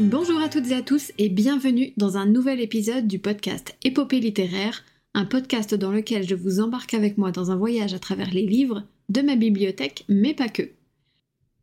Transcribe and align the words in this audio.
Bonjour 0.00 0.40
à 0.40 0.48
toutes 0.48 0.72
et 0.72 0.74
à 0.74 0.82
tous 0.82 1.12
et 1.18 1.28
bienvenue 1.28 1.92
dans 1.96 2.16
un 2.16 2.26
nouvel 2.26 2.60
épisode 2.60 3.06
du 3.06 3.20
podcast 3.20 3.76
Épopée 3.84 4.18
littéraire, 4.18 4.82
un 5.14 5.24
podcast 5.24 5.72
dans 5.72 5.92
lequel 5.92 6.26
je 6.26 6.34
vous 6.34 6.58
embarque 6.58 6.94
avec 6.94 7.16
moi 7.16 7.30
dans 7.30 7.52
un 7.52 7.56
voyage 7.56 7.94
à 7.94 8.00
travers 8.00 8.34
les 8.34 8.44
livres 8.44 8.82
de 9.08 9.20
ma 9.20 9.36
bibliothèque, 9.36 10.04
mais 10.08 10.34
pas 10.34 10.48
que. 10.48 10.68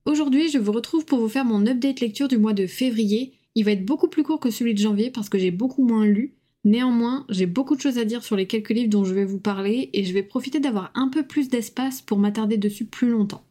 Aujourd'hui, 0.05 0.49
je 0.49 0.59
vous 0.59 0.71
retrouve 0.71 1.03
pour 1.03 1.19
vous 1.19 1.27
faire 1.27 1.43
mon 1.43 1.67
update 1.67 1.99
lecture 1.99 2.29
du 2.29 2.37
mois 2.37 2.53
de 2.53 2.67
février. 2.67 3.33
Il 3.55 3.65
va 3.65 3.71
être 3.71 3.85
beaucoup 3.85 4.07
plus 4.07 4.23
court 4.23 4.39
que 4.39 4.49
celui 4.49 4.73
de 4.73 4.79
janvier 4.79 5.11
parce 5.11 5.27
que 5.27 5.37
j'ai 5.37 5.51
beaucoup 5.51 5.83
moins 5.83 6.05
lu. 6.05 6.33
Néanmoins, 6.63 7.25
j'ai 7.27 7.47
beaucoup 7.47 7.75
de 7.75 7.81
choses 7.81 7.97
à 7.97 8.05
dire 8.05 8.23
sur 8.23 8.37
les 8.37 8.47
quelques 8.47 8.69
livres 8.69 8.89
dont 8.89 9.03
je 9.03 9.13
vais 9.13 9.25
vous 9.25 9.39
parler 9.39 9.89
et 9.91 10.05
je 10.05 10.13
vais 10.13 10.23
profiter 10.23 10.61
d'avoir 10.61 10.91
un 10.95 11.09
peu 11.09 11.23
plus 11.23 11.49
d'espace 11.49 12.01
pour 12.01 12.17
m'attarder 12.17 12.55
dessus 12.55 12.85
plus 12.85 13.09
longtemps. 13.09 13.43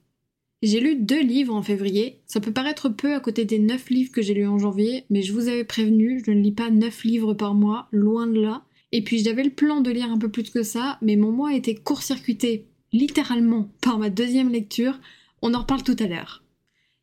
J'ai 0.63 0.81
lu 0.81 0.95
deux 0.95 1.23
livres 1.23 1.55
en 1.55 1.63
février. 1.63 2.21
Ça 2.27 2.39
peut 2.39 2.53
paraître 2.53 2.91
peu 2.91 3.15
à 3.15 3.21
côté 3.21 3.47
des 3.47 3.59
neuf 3.59 3.89
livres 3.89 4.13
que 4.13 4.21
j'ai 4.21 4.35
lus 4.35 4.47
en 4.47 4.59
janvier, 4.59 5.05
mais 5.09 5.23
je 5.23 5.33
vous 5.33 5.49
avais 5.49 5.65
prévenu, 5.65 6.23
je 6.27 6.33
ne 6.33 6.41
lis 6.41 6.53
pas 6.53 6.71
neuf 6.71 7.03
livres 7.03 7.33
par 7.33 7.55
mois, 7.55 7.89
loin 7.93 8.27
de 8.27 8.39
là. 8.39 8.65
Et 8.93 9.03
puis 9.03 9.25
j'avais 9.25 9.45
le 9.45 9.51
plan 9.51 9.81
de 9.81 9.91
lire 9.91 10.11
un 10.13 10.19
peu 10.19 10.29
plus 10.29 10.51
que 10.51 10.63
ça, 10.63 10.99
mais 11.01 11.17
mon 11.17 11.33
mois 11.33 11.51
a 11.51 11.55
été 11.55 11.75
court-circuité, 11.75 12.67
littéralement, 12.93 13.71
par 13.81 13.99
ma 13.99 14.11
deuxième 14.11 14.51
lecture. 14.51 14.99
On 15.41 15.55
en 15.55 15.61
reparle 15.61 15.83
tout 15.83 15.97
à 15.99 16.07
l'heure. 16.07 16.45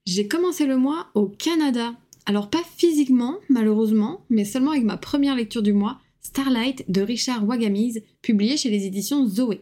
J'ai 0.05 0.27
commencé 0.27 0.67
le 0.67 0.77
mois 0.77 1.08
au 1.16 1.25
Canada. 1.27 1.95
Alors 2.27 2.52
pas 2.52 2.63
physiquement, 2.77 3.38
malheureusement, 3.49 4.23
mais 4.30 4.45
seulement 4.45 4.71
avec 4.71 4.83
ma 4.83 4.97
première 4.97 5.35
lecture 5.35 5.63
du 5.63 5.73
mois, 5.73 5.99
Starlight 6.21 6.85
de 6.91 7.02
Richard 7.02 7.44
Wagamiz, 7.45 8.03
publié 8.21 8.55
chez 8.55 8.69
les 8.69 8.85
éditions 8.85 9.25
Zoé. 9.25 9.61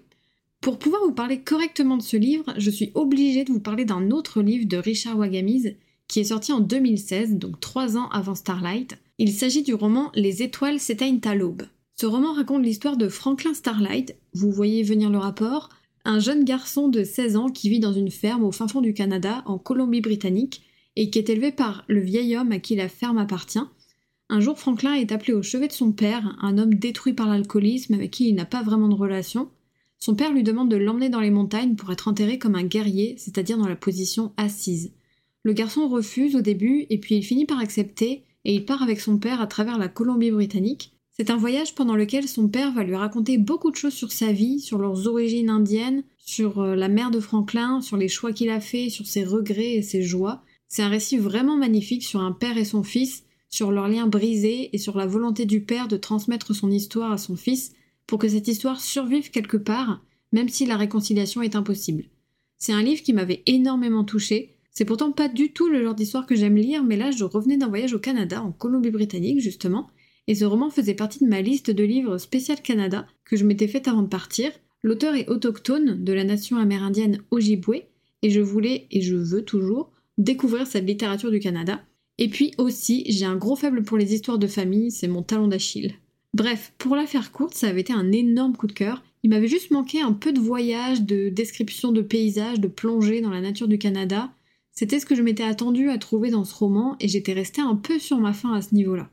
Pour 0.66 0.80
pouvoir 0.80 1.04
vous 1.04 1.12
parler 1.12 1.42
correctement 1.42 1.96
de 1.96 2.02
ce 2.02 2.18
livre, 2.18 2.52
je 2.58 2.72
suis 2.72 2.90
obligée 2.96 3.44
de 3.44 3.52
vous 3.52 3.60
parler 3.60 3.86
d'un 3.86 4.10
autre 4.10 4.42
livre 4.42 4.66
de 4.68 4.78
Richard 4.78 5.16
Wagamiz 5.16 5.76
qui 6.08 6.22
est 6.22 6.24
sorti 6.24 6.52
en 6.54 6.60
2016, 6.60 7.36
donc 7.36 7.60
trois 7.60 7.98
ans 7.98 8.10
avant 8.10 8.34
Starlight. 8.34 8.98
Il 9.20 9.32
s'agit 9.32 9.62
du 9.62 9.76
roman 9.76 10.12
Les 10.16 10.42
étoiles 10.42 10.80
s'éteignent 10.80 11.22
à 11.24 11.36
l'aube. 11.36 11.68
Ce 11.94 12.08
roman 12.08 12.34
raconte 12.34 12.64
l'histoire 12.64 12.98
de 12.98 13.10
Franklin 13.10 13.54
Starlight, 13.54 14.16
vous 14.34 14.50
voyez 14.50 14.82
venir 14.82 15.12
le 15.12 15.20
rapport, 15.20 15.70
un 16.04 16.18
jeune 16.18 16.44
garçon 16.44 16.88
de 16.88 17.04
16 17.04 17.36
ans 17.36 17.50
qui 17.50 17.70
vit 17.70 17.80
dans 17.80 17.94
une 17.94 18.10
ferme 18.10 18.44
au 18.44 18.52
fin 18.52 18.68
fond 18.68 18.82
du 18.82 18.96
Canada, 18.96 19.44
en 19.46 19.60
Colombie-Britannique, 19.60 20.64
et 20.96 21.12
qui 21.12 21.20
est 21.20 21.30
élevé 21.30 21.52
par 21.52 21.84
le 21.88 22.00
vieil 22.00 22.36
homme 22.36 22.52
à 22.52 22.58
qui 22.58 22.76
la 22.76 22.90
ferme 22.90 23.20
appartient. 23.20 23.60
Un 24.30 24.40
jour, 24.40 24.58
Franklin 24.58 24.96
est 24.96 25.12
appelé 25.12 25.34
au 25.34 25.44
chevet 25.44 25.68
de 25.68 25.74
son 25.74 25.92
père, 25.92 26.36
un 26.42 26.58
homme 26.58 26.74
détruit 26.74 27.14
par 27.14 27.30
l'alcoolisme 27.30 27.94
avec 27.94 28.10
qui 28.10 28.30
il 28.30 28.34
n'a 28.34 28.46
pas 28.46 28.64
vraiment 28.64 28.88
de 28.88 28.96
relation. 28.96 29.52
Son 30.06 30.14
père 30.14 30.32
lui 30.32 30.44
demande 30.44 30.70
de 30.70 30.76
l'emmener 30.76 31.10
dans 31.10 31.20
les 31.20 31.32
montagnes 31.32 31.74
pour 31.74 31.92
être 31.92 32.08
enterré 32.08 32.38
comme 32.38 32.54
un 32.54 32.64
guerrier, 32.64 33.16
c'est-à-dire 33.18 33.58
dans 33.58 33.68
la 33.68 33.76
position 33.76 34.34
assise. 34.38 34.92
Le 35.42 35.52
garçon 35.52 35.90
refuse 35.90 36.36
au 36.36 36.42
début, 36.42 36.86
et 36.92 37.00
puis 37.00 37.16
il 37.16 37.24
finit 37.24 37.48
par 37.48 37.58
accepter, 37.58 38.22
et 38.44 38.54
il 38.54 38.66
part 38.66 38.84
avec 38.84 39.00
son 39.00 39.18
père 39.18 39.42
à 39.42 39.48
travers 39.48 39.80
la 39.80 39.88
Colombie-Britannique, 39.88 40.94
c'est 41.18 41.32
un 41.32 41.38
voyage 41.38 41.74
pendant 41.74 41.96
lequel 41.96 42.28
son 42.28 42.48
père 42.48 42.72
va 42.72 42.84
lui 42.84 42.96
raconter 42.96 43.40
beaucoup 43.40 43.72
de 43.72 43.78
choses 43.78 43.96
sur 43.96 44.12
sa 44.12 44.32
vie, 44.32 44.60
sur 44.60 44.78
leurs 44.78 45.08
origines 45.08 45.50
indiennes, 45.50 46.04
sur 46.20 46.60
euh, 46.60 46.76
la 46.76 46.88
mère 46.88 47.10
de 47.10 47.20
Franklin, 47.20 47.82
sur 47.82 47.98
les 47.98 48.08
choix 48.08 48.32
qu'il 48.32 48.52
a 48.52 48.60
faits, 48.60 48.92
sur 48.92 49.08
ses 49.08 49.24
regrets 49.24 49.74
et 49.74 49.82
ses 49.82 50.04
joies. 50.04 50.44
C'est 50.68 50.84
un 50.84 50.90
récit 50.90 51.18
vraiment 51.18 51.58
magnifique 51.58 52.04
sur 52.04 52.22
un 52.22 52.32
père 52.32 52.60
et 52.60 52.66
son 52.66 52.84
fils, 52.84 53.24
sur 53.50 53.72
leur 53.72 53.88
lien 53.88 54.06
brisé 54.06 54.70
et 54.72 54.78
sur 54.78 54.96
la 54.98 55.08
volonté 55.08 55.48
du 55.48 55.62
père 55.62 55.88
de 55.88 55.98
transmettre 55.98 56.54
son 56.54 56.70
histoire 56.70 57.12
à 57.12 57.18
son 57.18 57.36
fils 57.36 57.74
pour 58.08 58.20
que 58.20 58.28
cette 58.28 58.48
histoire 58.48 58.80
survive 58.80 59.32
quelque 59.32 59.58
part, 59.58 60.04
même 60.32 60.50
si 60.50 60.66
la 60.66 60.78
réconciliation 60.78 61.42
est 61.42 61.56
impossible. 61.56 62.06
C'est 62.58 62.74
un 62.74 62.84
livre 62.84 63.04
qui 63.04 63.14
m'avait 63.14 63.44
énormément 63.46 64.04
touché. 64.04 64.58
C'est 64.72 64.86
pourtant 64.86 65.12
pas 65.12 65.28
du 65.28 65.54
tout 65.54 65.70
le 65.70 65.84
genre 65.84 65.96
d'histoire 65.96 66.26
que 66.26 66.36
j'aime 66.36 66.56
lire, 66.56 66.84
mais 66.84 66.98
là 66.98 67.12
je 67.12 67.24
revenais 67.24 67.58
d'un 67.58 67.70
voyage 67.70 67.94
au 67.94 68.00
Canada, 68.00 68.42
en 68.42 68.52
Colombie-Britannique 68.52 69.40
justement, 69.40 69.90
et 70.28 70.36
ce 70.36 70.46
roman 70.46 70.70
faisait 70.70 70.96
partie 70.96 71.24
de 71.24 71.30
ma 71.30 71.42
liste 71.42 71.72
de 71.72 71.84
livres 71.84 72.18
spécial 72.18 72.62
Canada 72.62 73.08
que 73.26 73.38
je 73.38 73.46
m'étais 73.46 73.68
faite 73.68 73.88
avant 73.88 74.02
de 74.02 74.08
partir. 74.08 74.52
L'auteur 74.84 75.16
est 75.16 75.30
autochtone 75.30 76.04
de 76.04 76.14
la 76.14 76.24
nation 76.24 76.58
amérindienne 76.58 77.22
Ojibwe, 77.32 77.84
et 78.22 78.30
je 78.30 78.42
voulais, 78.42 78.88
et 78.92 79.02
je 79.02 79.16
veux 79.16 79.44
toujours, 79.44 79.92
découvrir 80.18 80.68
cette 80.68 80.86
littérature 80.86 81.32
du 81.32 81.40
Canada. 81.40 81.84
Et 82.18 82.30
puis 82.30 82.54
aussi, 82.58 83.04
j'ai 83.08 83.26
un 83.26 83.36
gros 83.36 83.56
faible 83.56 83.84
pour 83.84 83.98
les 83.98 84.14
histoires 84.14 84.40
de 84.40 84.48
famille, 84.48 84.92
c'est 84.92 85.08
mon 85.08 85.22
talon 85.22 85.48
d'Achille. 85.48 85.96
Bref, 86.36 86.74
pour 86.78 86.98
la 86.98 87.08
faire 87.08 87.32
courte, 87.32 87.54
ça 87.54 87.70
avait 87.70 87.80
été 87.80 87.94
un 87.94 88.12
énorme 88.12 88.58
coup 88.58 88.68
de 88.68 88.74
cœur. 88.74 89.02
Il 89.24 89.30
m'avait 89.30 89.48
juste 89.48 89.72
manqué 89.72 90.02
un 90.02 90.12
peu 90.12 90.34
de 90.34 90.42
voyage, 90.42 91.02
de 91.04 91.30
description 91.30 91.94
de 91.94 92.02
paysages, 92.02 92.60
de 92.60 92.68
plongée 92.68 93.22
dans 93.22 93.30
la 93.30 93.40
nature 93.40 93.70
du 93.70 93.78
Canada. 93.78 94.30
C'était 94.74 95.00
ce 95.00 95.06
que 95.06 95.16
je 95.16 95.22
m'étais 95.22 95.46
attendu 95.46 95.90
à 95.90 95.98
trouver 95.98 96.32
dans 96.32 96.44
ce 96.44 96.54
roman 96.54 96.98
et 97.00 97.08
j'étais 97.08 97.32
restée 97.32 97.62
un 97.62 97.78
peu 97.78 98.00
sur 98.00 98.18
ma 98.18 98.34
faim 98.34 98.52
à 98.52 98.62
ce 98.62 98.76
niveau-là. 98.76 99.10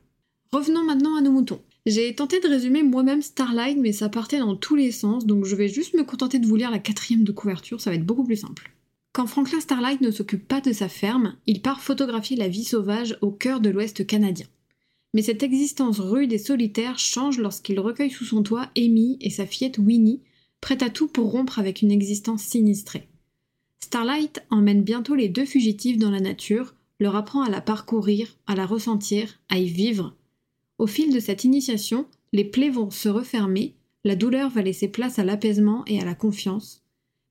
Revenons 0.51 0.83
maintenant 0.85 1.15
à 1.15 1.21
nos 1.21 1.31
moutons. 1.31 1.61
J'ai 1.87 2.13
tenté 2.13 2.41
de 2.41 2.49
résumer 2.49 2.83
moi-même 2.83 3.23
Starlight, 3.23 3.79
mais 3.79 3.93
ça 3.93 4.09
partait 4.09 4.41
dans 4.41 4.57
tous 4.57 4.75
les 4.75 4.91
sens, 4.91 5.25
donc 5.25 5.45
je 5.45 5.55
vais 5.55 5.69
juste 5.69 5.95
me 5.95 6.03
contenter 6.03 6.41
de 6.41 6.47
vous 6.49 6.57
lire 6.57 6.73
la 6.73 6.81
quatrième 6.81 7.23
de 7.23 7.31
couverture, 7.31 7.81
ça 7.81 7.91
va 7.91 7.97
être 7.97 8.05
beaucoup 8.05 8.25
plus 8.25 8.37
simple. 8.37 8.73
Quand 9.13 9.29
Franklin 9.29 9.61
Starlight 9.61 10.01
ne 10.01 10.11
s'occupe 10.11 10.49
pas 10.49 10.61
de 10.61 10.73
sa 10.73 10.89
ferme, 10.89 11.37
il 11.47 11.63
part 11.63 11.81
photographier 11.81 12.37
la 12.37 12.49
vie 12.49 12.65
sauvage 12.65 13.17
au 13.21 13.31
cœur 13.31 13.61
de 13.61 13.71
l'Ouest 13.71 14.05
canadien. 14.09 14.47
Mais 15.15 15.23
cette 15.23 15.43
existence 15.43 16.01
rude 16.01 16.33
et 16.33 16.39
solitaire 16.39 16.99
change 16.99 17.39
lorsqu'il 17.39 17.79
recueille 17.81 18.11
sous 18.11 18.25
son 18.25 18.43
toit 18.43 18.71
Amy 18.77 19.19
et 19.21 19.31
sa 19.31 19.47
fillette 19.47 19.79
Winnie, 19.79 20.21
prête 20.61 20.83
à 20.83 20.91
tout 20.91 21.09
pour 21.09 21.31
rompre 21.31 21.59
avec 21.59 21.83
une 21.83 21.91
existence 21.91 22.43
sinistrée. 22.43 23.09
Starlight 23.81 24.43
emmène 24.51 24.83
bientôt 24.83 25.15
les 25.15 25.29
deux 25.29 25.45
fugitifs 25.45 25.99
dans 25.99 26.11
la 26.11 26.21
nature, 26.21 26.75
leur 26.99 27.17
apprend 27.17 27.43
à 27.43 27.51
la 27.51 27.61
parcourir, 27.61 28.37
à 28.47 28.55
la 28.55 28.65
ressentir, 28.65 29.41
à 29.49 29.59
y 29.59 29.67
vivre, 29.67 30.15
au 30.83 30.89
fil 30.89 31.15
de 31.15 31.21
cette 31.21 31.45
initiation, 31.45 32.07
les 32.33 32.45
plaies 32.45 32.69
vont 32.69 32.91
se 32.91 33.09
refermer, 33.09 33.75
la 34.03 34.17
douleur 34.17 34.51
va 34.51 34.63
laisser 34.63 34.89
place 34.89 35.21
à 35.21 35.25
l'apaisement 35.25 35.85
et 35.87 36.01
à 36.01 36.05
la 36.05 36.17
confiance. 36.17 36.83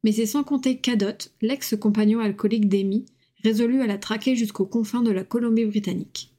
Mais 0.05 0.13
c'est 0.13 0.25
sans 0.25 0.45
compter 0.45 0.77
Cadot, 0.77 1.27
l'ex-compagnon 1.41 2.21
alcoolique 2.21 2.69
d'Amy, 2.69 3.05
résolu 3.43 3.81
à 3.81 3.87
la 3.87 3.97
traquer 3.97 4.37
jusqu'aux 4.37 4.65
confins 4.65 5.01
de 5.01 5.11
la 5.11 5.25
Colombie-Britannique. 5.25 6.30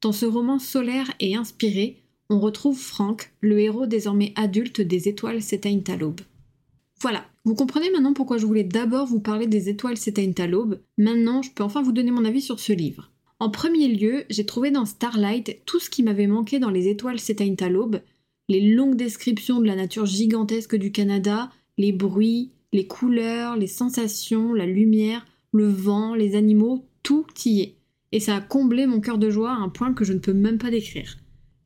Dans 0.00 0.12
ce 0.12 0.26
roman 0.26 0.58
solaire 0.58 1.12
et 1.20 1.36
inspiré, 1.36 2.02
on 2.30 2.40
retrouve 2.40 2.78
Frank, 2.78 3.32
le 3.40 3.60
héros 3.60 3.86
désormais 3.86 4.32
adulte 4.36 4.80
des 4.80 5.08
Étoiles 5.08 5.42
s'éteignent 5.42 5.84
à 5.88 5.96
l'aube. 5.96 6.22
Voilà, 7.00 7.24
vous 7.44 7.54
comprenez 7.54 7.90
maintenant 7.90 8.12
pourquoi 8.12 8.38
je 8.38 8.46
voulais 8.46 8.64
d'abord 8.64 9.06
vous 9.06 9.20
parler 9.20 9.46
des 9.46 9.68
Étoiles 9.68 9.96
s'éteignent 9.96 10.34
à 10.38 10.46
l'aube. 10.46 10.80
Maintenant, 10.96 11.42
je 11.42 11.50
peux 11.50 11.64
enfin 11.64 11.82
vous 11.82 11.92
donner 11.92 12.10
mon 12.10 12.24
avis 12.24 12.40
sur 12.40 12.60
ce 12.60 12.72
livre. 12.72 13.10
En 13.40 13.48
premier 13.48 13.88
lieu, 13.88 14.24
j'ai 14.28 14.44
trouvé 14.44 14.70
dans 14.70 14.84
Starlight 14.84 15.62
tout 15.64 15.80
ce 15.80 15.88
qui 15.88 16.02
m'avait 16.02 16.26
manqué 16.26 16.58
dans 16.58 16.68
Les 16.68 16.88
étoiles 16.88 17.18
s'éteignent 17.18 17.56
à 17.60 17.70
l'aube, 17.70 18.02
les 18.50 18.60
longues 18.60 18.96
descriptions 18.96 19.60
de 19.60 19.66
la 19.66 19.76
nature 19.76 20.04
gigantesque 20.04 20.76
du 20.76 20.92
Canada, 20.92 21.50
les 21.78 21.92
bruits, 21.92 22.50
les 22.74 22.86
couleurs, 22.86 23.56
les 23.56 23.66
sensations, 23.66 24.52
la 24.52 24.66
lumière, 24.66 25.24
le 25.52 25.68
vent, 25.68 26.14
les 26.14 26.36
animaux, 26.36 26.84
tout 27.02 27.26
y 27.46 27.62
est. 27.62 27.79
Et 28.12 28.20
ça 28.20 28.36
a 28.36 28.40
comblé 28.40 28.86
mon 28.86 29.00
cœur 29.00 29.18
de 29.18 29.30
joie 29.30 29.52
à 29.52 29.58
un 29.58 29.68
point 29.68 29.94
que 29.94 30.04
je 30.04 30.12
ne 30.12 30.18
peux 30.18 30.32
même 30.32 30.58
pas 30.58 30.70
décrire. 30.70 31.16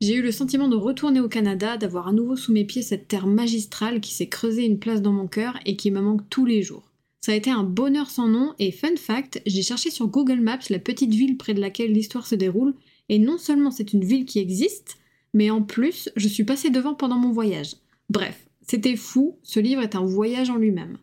J'ai 0.01 0.15
eu 0.15 0.21
le 0.21 0.31
sentiment 0.31 0.67
de 0.67 0.75
retourner 0.75 1.19
au 1.19 1.29
Canada, 1.29 1.77
d'avoir 1.77 2.09
à 2.09 2.11
nouveau 2.11 2.35
sous 2.35 2.51
mes 2.51 2.65
pieds 2.65 2.81
cette 2.81 3.07
terre 3.07 3.27
magistrale 3.27 4.01
qui 4.01 4.13
s'est 4.13 4.29
creusée 4.29 4.65
une 4.65 4.79
place 4.79 5.01
dans 5.01 5.13
mon 5.13 5.27
cœur 5.27 5.57
et 5.65 5.75
qui 5.75 5.89
me 5.89 6.01
manque 6.01 6.29
tous 6.29 6.45
les 6.45 6.61
jours. 6.61 6.91
Ça 7.21 7.31
a 7.31 7.35
été 7.35 7.49
un 7.49 7.63
bonheur 7.63 8.09
sans 8.09 8.27
nom 8.27 8.53
et 8.59 8.71
fun 8.71 8.95
fact, 8.97 9.41
j'ai 9.47 9.63
cherché 9.63 9.89
sur 9.89 10.07
Google 10.07 10.41
Maps 10.41 10.59
la 10.69 10.79
petite 10.79 11.13
ville 11.13 11.37
près 11.37 11.55
de 11.55 11.61
laquelle 11.61 11.91
l'histoire 11.91 12.27
se 12.27 12.35
déroule 12.35 12.75
et 13.09 13.17
non 13.17 13.37
seulement 13.37 13.71
c'est 13.71 13.93
une 13.93 14.03
ville 14.03 14.25
qui 14.25 14.37
existe, 14.37 14.97
mais 15.33 15.49
en 15.49 15.63
plus 15.63 16.09
je 16.15 16.27
suis 16.27 16.43
passée 16.43 16.69
devant 16.69 16.93
pendant 16.93 17.17
mon 17.17 17.31
voyage. 17.31 17.77
Bref, 18.11 18.45
c'était 18.61 18.95
fou, 18.95 19.39
ce 19.41 19.59
livre 19.59 19.81
est 19.81 19.95
un 19.95 20.05
voyage 20.05 20.51
en 20.51 20.57
lui-même. 20.57 20.97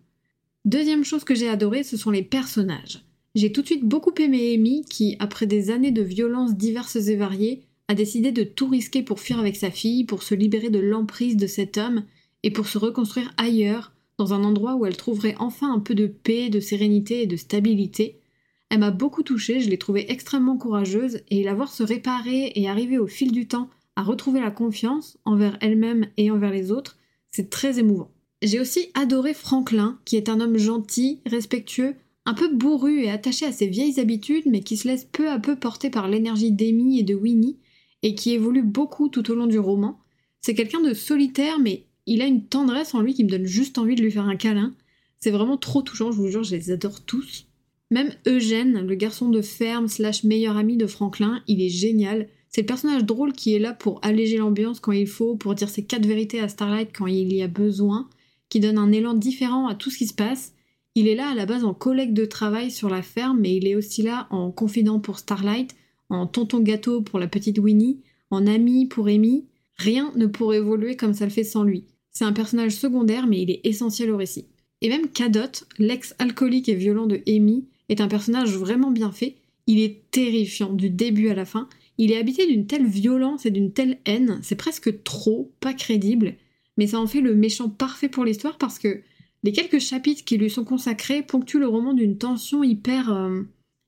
Deuxième 0.65 1.03
chose 1.03 1.25
que 1.25 1.35
j'ai 1.35 1.49
adoré, 1.49 1.83
ce 1.83 1.97
sont 1.97 2.11
les 2.11 2.23
personnages. 2.23 3.05
J'ai 3.35 3.51
tout 3.51 3.63
de 3.63 3.67
suite 3.67 3.85
beaucoup 3.85 4.13
aimé 4.19 4.55
Amy 4.55 4.85
qui, 4.85 5.17
après 5.19 5.47
des 5.47 5.71
années 5.71 5.91
de 5.91 6.03
violences 6.03 6.55
diverses 6.55 6.97
et 6.97 7.17
variées, 7.17 7.63
a 7.89 7.95
décidé 7.95 8.31
de 8.31 8.45
tout 8.45 8.69
risquer 8.69 9.03
pour 9.03 9.21
fuir 9.21 9.39
avec 9.39 9.57
sa 9.57 9.71
fille, 9.71 10.05
pour 10.05 10.23
se 10.23 10.35
libérer 10.35 10.71
de 10.71 10.79
l'emprise 10.79 11.37
de 11.37 11.47
cet 11.47 11.79
homme 11.79 12.05
et 12.43 12.51
pour 12.51 12.67
se 12.67 12.79
reconstruire 12.79 13.33
ailleurs, 13.37 13.93
dans 14.19 14.35
un 14.35 14.45
endroit 14.45 14.75
où 14.77 14.87
elle 14.87 14.97
trouverait 14.97 15.35
enfin 15.39 15.73
un 15.73 15.79
peu 15.79 15.95
de 15.95 16.07
paix, 16.07 16.51
de 16.51 16.61
sérénité 16.61 17.23
et 17.23 17.27
de 17.27 17.37
stabilité. 17.37 18.21
Elle 18.69 18.81
m'a 18.81 18.91
beaucoup 18.91 19.23
touchée, 19.23 19.61
je 19.61 19.71
l'ai 19.71 19.79
trouvée 19.79 20.11
extrêmement 20.11 20.57
courageuse, 20.57 21.21
et 21.31 21.43
la 21.43 21.55
voir 21.55 21.73
se 21.73 21.83
réparer 21.83 22.53
et 22.55 22.69
arriver 22.69 22.99
au 22.99 23.07
fil 23.07 23.33
du 23.33 23.47
temps 23.47 23.69
à 23.97 24.03
retrouver 24.03 24.41
la 24.41 24.51
confiance 24.51 25.19
envers 25.25 25.59
elle-même 25.61 26.07
et 26.17 26.31
envers 26.31 26.53
les 26.53 26.71
autres, 26.71 26.99
c'est 27.31 27.51
très 27.51 27.79
émouvant. 27.79 28.11
J'ai 28.43 28.61
aussi 28.61 28.89
adoré 28.95 29.35
Franklin, 29.35 29.99
qui 30.05 30.17
est 30.17 30.29
un 30.29 30.41
homme 30.41 30.59
gentil, 30.59 31.21
respectueux, 31.27 31.95
un 32.25 32.35
peu 32.35 32.55
bourru 32.55 33.01
et 33.01 33.11
attaché 33.11 33.47
à 33.47 33.53
ses 33.53 33.67
vieilles 33.67 34.01
habitudes, 34.01 34.45
mais 34.47 34.61
qui 34.61 34.77
se 34.77 34.87
laisse 34.87 35.05
peu 35.05 35.29
à 35.29 35.39
peu 35.39 35.57
porter 35.57 35.91
par 35.91 36.09
l'énergie 36.09 36.53
d'Amy 36.53 37.01
et 37.01 37.03
de 37.03 37.15
Winnie, 37.15 37.59
et 38.03 38.15
qui 38.15 38.33
évolue 38.33 38.63
beaucoup 38.63 39.09
tout 39.09 39.31
au 39.31 39.35
long 39.35 39.47
du 39.47 39.59
roman. 39.59 39.99
C'est 40.41 40.55
quelqu'un 40.55 40.81
de 40.81 40.95
solitaire 40.95 41.59
mais 41.59 41.87
il 42.07 42.23
a 42.23 42.27
une 42.27 42.47
tendresse 42.47 42.95
en 42.95 43.01
lui 43.01 43.15
qui 43.15 43.25
me 43.25 43.31
donne 43.31 43.47
juste 43.47 43.79
envie 43.79 43.95
de 43.95 44.03
lui 44.03 44.11
faire 44.11 44.27
un 44.27 44.37
câlin. 44.37 44.75
C'est 45.21 45.31
vraiment 45.31 45.57
trop 45.57 45.83
touchant, 45.83 46.11
je 46.11 46.17
vous 46.17 46.29
jure, 46.29 46.43
je 46.43 46.57
les 46.57 46.71
adore 46.73 47.01
tous. 47.05 47.47
Même 47.91 48.13
Eugène, 48.27 48.87
le 48.87 48.95
garçon 48.95 49.29
de 49.29 49.43
ferme 49.43 49.87
slash 49.87 50.25
meilleur 50.25 50.57
ami 50.57 50.77
de 50.77 50.87
Franklin, 50.87 51.43
il 51.47 51.63
est 51.63 51.69
génial. 51.69 52.29
C'est 52.49 52.63
le 52.63 52.67
personnage 52.67 53.05
drôle 53.05 53.33
qui 53.33 53.55
est 53.55 53.59
là 53.59 53.73
pour 53.73 54.01
alléger 54.03 54.39
l'ambiance 54.39 54.81
quand 54.81 54.93
il 54.93 55.07
faut, 55.07 55.37
pour 55.37 55.55
dire 55.55 55.69
ses 55.69 55.85
quatre 55.85 56.07
vérités 56.07 56.41
à 56.41 56.49
Starlight 56.49 56.91
quand 56.93 57.07
il 57.07 57.33
y 57.33 57.43
a 57.43 57.49
besoin, 57.49 58.09
qui 58.49 58.61
donne 58.61 58.79
un 58.79 58.91
élan 58.91 59.15
différent 59.15 59.69
à 59.69 59.75
tout 59.75 59.91
ce 59.91 59.99
qui 59.99 60.07
se 60.07 60.15
passe. 60.15 60.55
Il 60.95 61.09
est 61.09 61.15
là 61.15 61.31
à 61.31 61.35
la 61.35 61.47
base 61.47 61.65
en 61.65 61.73
collègue 61.73 62.13
de 62.13 62.27
travail 62.27 62.71
sur 62.71 62.91
la 62.91 63.03
ferme, 63.03 63.41
mais 63.41 63.57
il 63.57 63.67
est 63.67 63.77
aussi 63.77 64.03
là 64.03 64.27
en 64.31 64.51
confident 64.51 65.01
pour 65.01 65.19
Starlight, 65.19 65.75
en 66.11 66.27
tonton 66.27 66.61
gâteau 66.61 67.01
pour 67.01 67.19
la 67.19 67.29
petite 67.29 67.59
Winnie, 67.59 68.01
en 68.31 68.47
ami 68.47 68.87
pour 68.87 69.07
Amy. 69.07 69.47
Rien 69.77 70.13
ne 70.17 70.27
pourrait 70.27 70.59
évoluer 70.59 70.97
comme 70.97 71.15
ça 71.15 71.25
le 71.25 71.31
fait 71.31 71.45
sans 71.45 71.65
lui. 71.65 71.85
C'est 72.11 72.27
un 72.27 72.35
personnage 72.35 72.73
secondaire, 72.73 73.27
mais 73.27 73.41
il 73.41 73.51
est 73.51 73.61
essentiel 73.65 74.11
au 74.11 74.19
récit. 74.19 74.49
Et 74.83 74.91
même 74.91 75.09
Cadot, 75.09 75.65
l'ex-alcoolique 75.79 76.69
et 76.69 76.75
violent 76.75 77.07
de 77.07 77.23
Amy, 77.27 77.65
est 77.89 78.03
un 78.03 78.09
personnage 78.09 78.57
vraiment 78.57 78.91
bien 78.91 79.13
fait. 79.13 79.37
Il 79.67 79.81
est 79.81 80.03
terrifiant 80.11 80.73
du 80.75 80.91
début 80.91 81.29
à 81.29 81.35
la 81.35 81.47
fin. 81.47 81.69
Il 81.97 82.13
est 82.13 82.19
habité 82.19 82.47
d'une 82.47 82.67
telle 82.67 82.87
violence 82.87 83.47
et 83.47 83.51
d'une 83.51 83.73
telle 83.73 83.99
haine, 84.05 84.41
c'est 84.43 84.57
presque 84.57 85.03
trop, 85.05 85.53
pas 85.61 85.73
crédible. 85.73 86.35
Mais 86.77 86.87
ça 86.87 87.01
en 87.01 87.07
fait 87.07 87.21
le 87.21 87.35
méchant 87.35 87.69
parfait 87.69 88.09
pour 88.09 88.25
l'histoire 88.25 88.59
parce 88.59 88.79
que 88.79 89.03
les 89.43 89.53
quelques 89.53 89.81
chapitres 89.81 90.25
qui 90.25 90.39
lui 90.39 90.51
sont 90.51 90.65
consacrés 90.65 91.23
ponctuent 91.23 91.59
le 91.59 91.69
roman 91.69 91.95
d'une 91.95 92.19
tension 92.19 92.63
hyper, 92.63 93.13
euh, 93.13 93.43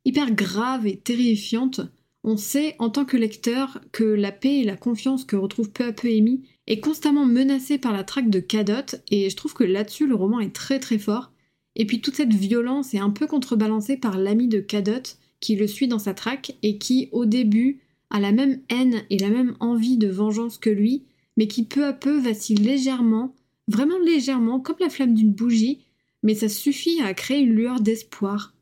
hyper 0.04 0.32
grave 0.32 0.86
et 0.86 0.96
terrifiante. 0.96 1.80
On 2.24 2.36
sait 2.36 2.74
en 2.78 2.90
tant 2.90 3.04
que 3.04 3.16
lecteur 3.16 3.80
que 3.92 4.04
la 4.04 4.32
paix 4.32 4.60
et 4.60 4.64
la 4.64 4.76
confiance 4.76 5.24
que 5.24 5.36
retrouve 5.36 5.70
peu 5.70 5.84
à 5.84 5.92
peu 5.92 6.08
Amy 6.08 6.42
est 6.66 6.80
constamment 6.80 7.26
menacée 7.26 7.78
par 7.78 7.92
la 7.92 8.04
traque 8.04 8.30
de 8.30 8.40
Cadot, 8.40 8.96
et 9.10 9.28
je 9.28 9.36
trouve 9.36 9.54
que 9.54 9.64
là-dessus 9.64 10.06
le 10.06 10.14
roman 10.14 10.40
est 10.40 10.54
très 10.54 10.80
très 10.80 10.98
fort. 10.98 11.30
Et 11.76 11.86
puis 11.86 12.00
toute 12.00 12.14
cette 12.14 12.32
violence 12.32 12.94
est 12.94 12.98
un 12.98 13.10
peu 13.10 13.26
contrebalancée 13.26 13.96
par 13.96 14.18
l'ami 14.18 14.48
de 14.48 14.60
Cadot 14.60 15.02
qui 15.40 15.56
le 15.56 15.66
suit 15.66 15.88
dans 15.88 15.98
sa 15.98 16.14
traque 16.14 16.56
et 16.62 16.78
qui 16.78 17.10
au 17.12 17.26
début 17.26 17.80
a 18.10 18.18
la 18.18 18.32
même 18.32 18.60
haine 18.70 19.02
et 19.10 19.18
la 19.18 19.28
même 19.28 19.56
envie 19.60 19.98
de 19.98 20.08
vengeance 20.08 20.56
que 20.56 20.70
lui, 20.70 21.04
mais 21.36 21.48
qui 21.48 21.64
peu 21.64 21.84
à 21.84 21.92
peu 21.92 22.16
vacille 22.18 22.56
légèrement, 22.56 23.34
vraiment 23.68 23.98
légèrement, 23.98 24.60
comme 24.60 24.76
la 24.80 24.90
flamme 24.90 25.14
d'une 25.14 25.32
bougie, 25.32 25.84
mais 26.22 26.34
ça 26.34 26.48
suffit 26.48 27.00
à 27.02 27.14
créer 27.14 27.40
une 27.40 27.54
lueur 27.54 27.80
d'espoir. 27.80 28.54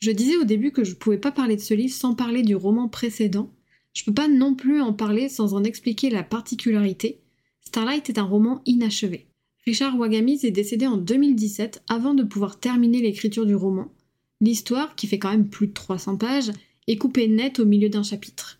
Je 0.00 0.10
disais 0.10 0.36
au 0.36 0.44
début 0.44 0.72
que 0.72 0.84
je 0.84 0.90
ne 0.90 0.96
pouvais 0.96 1.18
pas 1.18 1.32
parler 1.32 1.56
de 1.56 1.60
ce 1.60 1.74
livre 1.74 1.94
sans 1.94 2.14
parler 2.14 2.42
du 2.42 2.56
roman 2.56 2.88
précédent, 2.88 3.52
je 3.94 4.04
peux 4.04 4.14
pas 4.14 4.28
non 4.28 4.54
plus 4.54 4.80
en 4.80 4.92
parler 4.92 5.28
sans 5.28 5.54
en 5.54 5.64
expliquer 5.64 6.10
la 6.10 6.22
particularité. 6.22 7.20
Starlight 7.60 8.08
est 8.08 8.18
un 8.18 8.24
roman 8.24 8.62
inachevé. 8.64 9.26
Richard 9.64 9.96
Wagamis 9.98 10.40
est 10.44 10.50
décédé 10.50 10.86
en 10.86 10.96
2017 10.96 11.82
avant 11.88 12.14
de 12.14 12.24
pouvoir 12.24 12.58
terminer 12.58 13.00
l'écriture 13.00 13.46
du 13.46 13.54
roman. 13.54 13.92
L'histoire, 14.40 14.96
qui 14.96 15.06
fait 15.06 15.18
quand 15.18 15.30
même 15.30 15.48
plus 15.48 15.68
de 15.68 15.72
300 15.72 16.16
pages, 16.16 16.50
est 16.88 16.96
coupée 16.96 17.28
net 17.28 17.60
au 17.60 17.64
milieu 17.64 17.88
d'un 17.88 18.02
chapitre. 18.02 18.58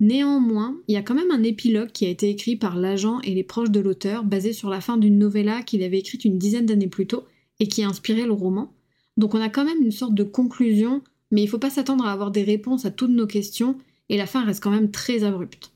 Néanmoins, 0.00 0.80
il 0.86 0.94
y 0.94 0.96
a 0.96 1.02
quand 1.02 1.14
même 1.14 1.32
un 1.32 1.42
épilogue 1.42 1.90
qui 1.90 2.06
a 2.06 2.08
été 2.08 2.30
écrit 2.30 2.54
par 2.54 2.76
l'agent 2.76 3.20
et 3.22 3.34
les 3.34 3.42
proches 3.42 3.70
de 3.70 3.80
l'auteur, 3.80 4.24
basé 4.24 4.52
sur 4.52 4.70
la 4.70 4.80
fin 4.80 4.96
d'une 4.96 5.18
novella 5.18 5.62
qu'il 5.62 5.82
avait 5.82 5.98
écrite 5.98 6.24
une 6.24 6.38
dizaine 6.38 6.66
d'années 6.66 6.88
plus 6.88 7.08
tôt 7.08 7.24
et 7.58 7.66
qui 7.66 7.82
a 7.82 7.88
inspiré 7.88 8.24
le 8.24 8.32
roman. 8.32 8.72
Donc 9.16 9.34
on 9.34 9.40
a 9.40 9.48
quand 9.48 9.64
même 9.64 9.82
une 9.82 9.90
sorte 9.90 10.14
de 10.14 10.22
conclusion, 10.22 11.02
mais 11.32 11.42
il 11.42 11.46
ne 11.46 11.50
faut 11.50 11.58
pas 11.58 11.70
s'attendre 11.70 12.06
à 12.06 12.12
avoir 12.12 12.30
des 12.30 12.44
réponses 12.44 12.84
à 12.84 12.92
toutes 12.92 13.10
nos 13.10 13.26
questions 13.26 13.76
et 14.08 14.16
la 14.16 14.26
fin 14.26 14.44
reste 14.44 14.62
quand 14.62 14.70
même 14.70 14.92
très 14.92 15.24
abrupte. 15.24 15.72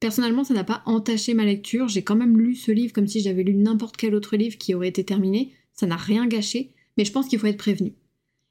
Personnellement, 0.00 0.44
ça 0.44 0.52
n'a 0.52 0.64
pas 0.64 0.82
entaché 0.84 1.32
ma 1.32 1.44
lecture, 1.44 1.88
j'ai 1.88 2.02
quand 2.02 2.16
même 2.16 2.38
lu 2.38 2.54
ce 2.54 2.72
livre 2.72 2.92
comme 2.92 3.06
si 3.06 3.20
j'avais 3.20 3.42
lu 3.42 3.54
n'importe 3.54 3.96
quel 3.96 4.14
autre 4.14 4.36
livre 4.36 4.58
qui 4.58 4.74
aurait 4.74 4.88
été 4.88 5.04
terminé, 5.04 5.52
ça 5.72 5.86
n'a 5.86 5.96
rien 5.96 6.26
gâché, 6.26 6.72
mais 6.98 7.04
je 7.04 7.12
pense 7.12 7.28
qu'il 7.28 7.38
faut 7.38 7.46
être 7.46 7.56
prévenu. 7.56 7.94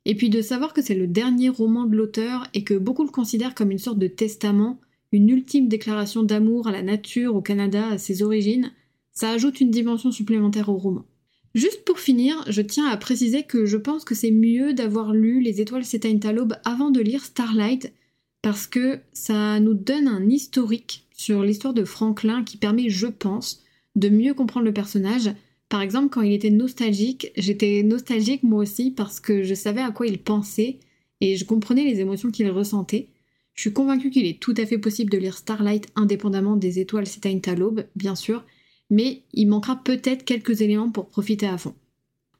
Et 0.05 0.15
puis 0.15 0.29
de 0.29 0.41
savoir 0.41 0.73
que 0.73 0.81
c'est 0.81 0.95
le 0.95 1.07
dernier 1.07 1.49
roman 1.49 1.85
de 1.85 1.95
l'auteur 1.95 2.47
et 2.55 2.63
que 2.63 2.73
beaucoup 2.73 3.03
le 3.03 3.09
considèrent 3.09 3.53
comme 3.53 3.69
une 3.69 3.77
sorte 3.77 3.99
de 3.99 4.07
testament, 4.07 4.79
une 5.11 5.29
ultime 5.29 5.67
déclaration 5.67 6.23
d'amour 6.23 6.67
à 6.67 6.71
la 6.71 6.83
nature, 6.83 7.35
au 7.35 7.41
Canada, 7.41 7.87
à 7.87 7.97
ses 7.97 8.23
origines, 8.23 8.71
ça 9.11 9.31
ajoute 9.31 9.59
une 9.59 9.71
dimension 9.71 10.11
supplémentaire 10.11 10.69
au 10.69 10.77
roman. 10.77 11.05
Juste 11.53 11.83
pour 11.83 11.99
finir, 11.99 12.43
je 12.47 12.61
tiens 12.61 12.87
à 12.87 12.95
préciser 12.95 13.43
que 13.43 13.65
je 13.65 13.75
pense 13.75 14.05
que 14.05 14.15
c'est 14.15 14.31
mieux 14.31 14.73
d'avoir 14.73 15.13
lu 15.13 15.41
Les 15.41 15.59
Étoiles 15.59 15.83
s'éteignent 15.83 16.25
à 16.25 16.31
l'aube 16.31 16.55
avant 16.63 16.91
de 16.91 17.01
lire 17.01 17.25
Starlight, 17.25 17.93
parce 18.41 18.67
que 18.67 18.99
ça 19.11 19.59
nous 19.59 19.73
donne 19.73 20.07
un 20.07 20.29
historique 20.29 21.07
sur 21.11 21.43
l'histoire 21.43 21.73
de 21.73 21.83
Franklin 21.83 22.43
qui 22.43 22.57
permet, 22.57 22.89
je 22.89 23.07
pense, 23.07 23.63
de 23.95 24.09
mieux 24.09 24.33
comprendre 24.33 24.65
le 24.65 24.73
personnage. 24.73 25.29
Par 25.69 25.81
exemple, 25.81 26.09
quand 26.09 26.21
il 26.21 26.33
était 26.33 26.49
nostalgique, 26.49 27.31
j'étais 27.37 27.83
nostalgique 27.83 28.43
moi 28.43 28.59
aussi 28.59 28.91
parce 28.91 29.19
que 29.19 29.43
je 29.43 29.53
savais 29.53 29.81
à 29.81 29.91
quoi 29.91 30.07
il 30.07 30.19
pensait 30.19 30.79
et 31.19 31.35
je 31.35 31.45
comprenais 31.45 31.83
les 31.83 31.99
émotions 31.99 32.31
qu'il 32.31 32.49
ressentait. 32.49 33.09
Je 33.53 33.61
suis 33.61 33.73
convaincue 33.73 34.09
qu'il 34.09 34.25
est 34.25 34.39
tout 34.39 34.53
à 34.57 34.65
fait 34.65 34.77
possible 34.77 35.11
de 35.11 35.17
lire 35.17 35.37
Starlight 35.37 35.87
indépendamment 35.95 36.55
des 36.55 36.79
étoiles 36.79 37.07
s'éteignent 37.07 37.41
à 37.45 37.55
l'aube, 37.55 37.85
bien 37.95 38.15
sûr, 38.15 38.45
mais 38.89 39.23
il 39.33 39.47
manquera 39.47 39.83
peut-être 39.83 40.25
quelques 40.25 40.61
éléments 40.61 40.91
pour 40.91 41.09
profiter 41.09 41.47
à 41.47 41.57
fond. 41.57 41.75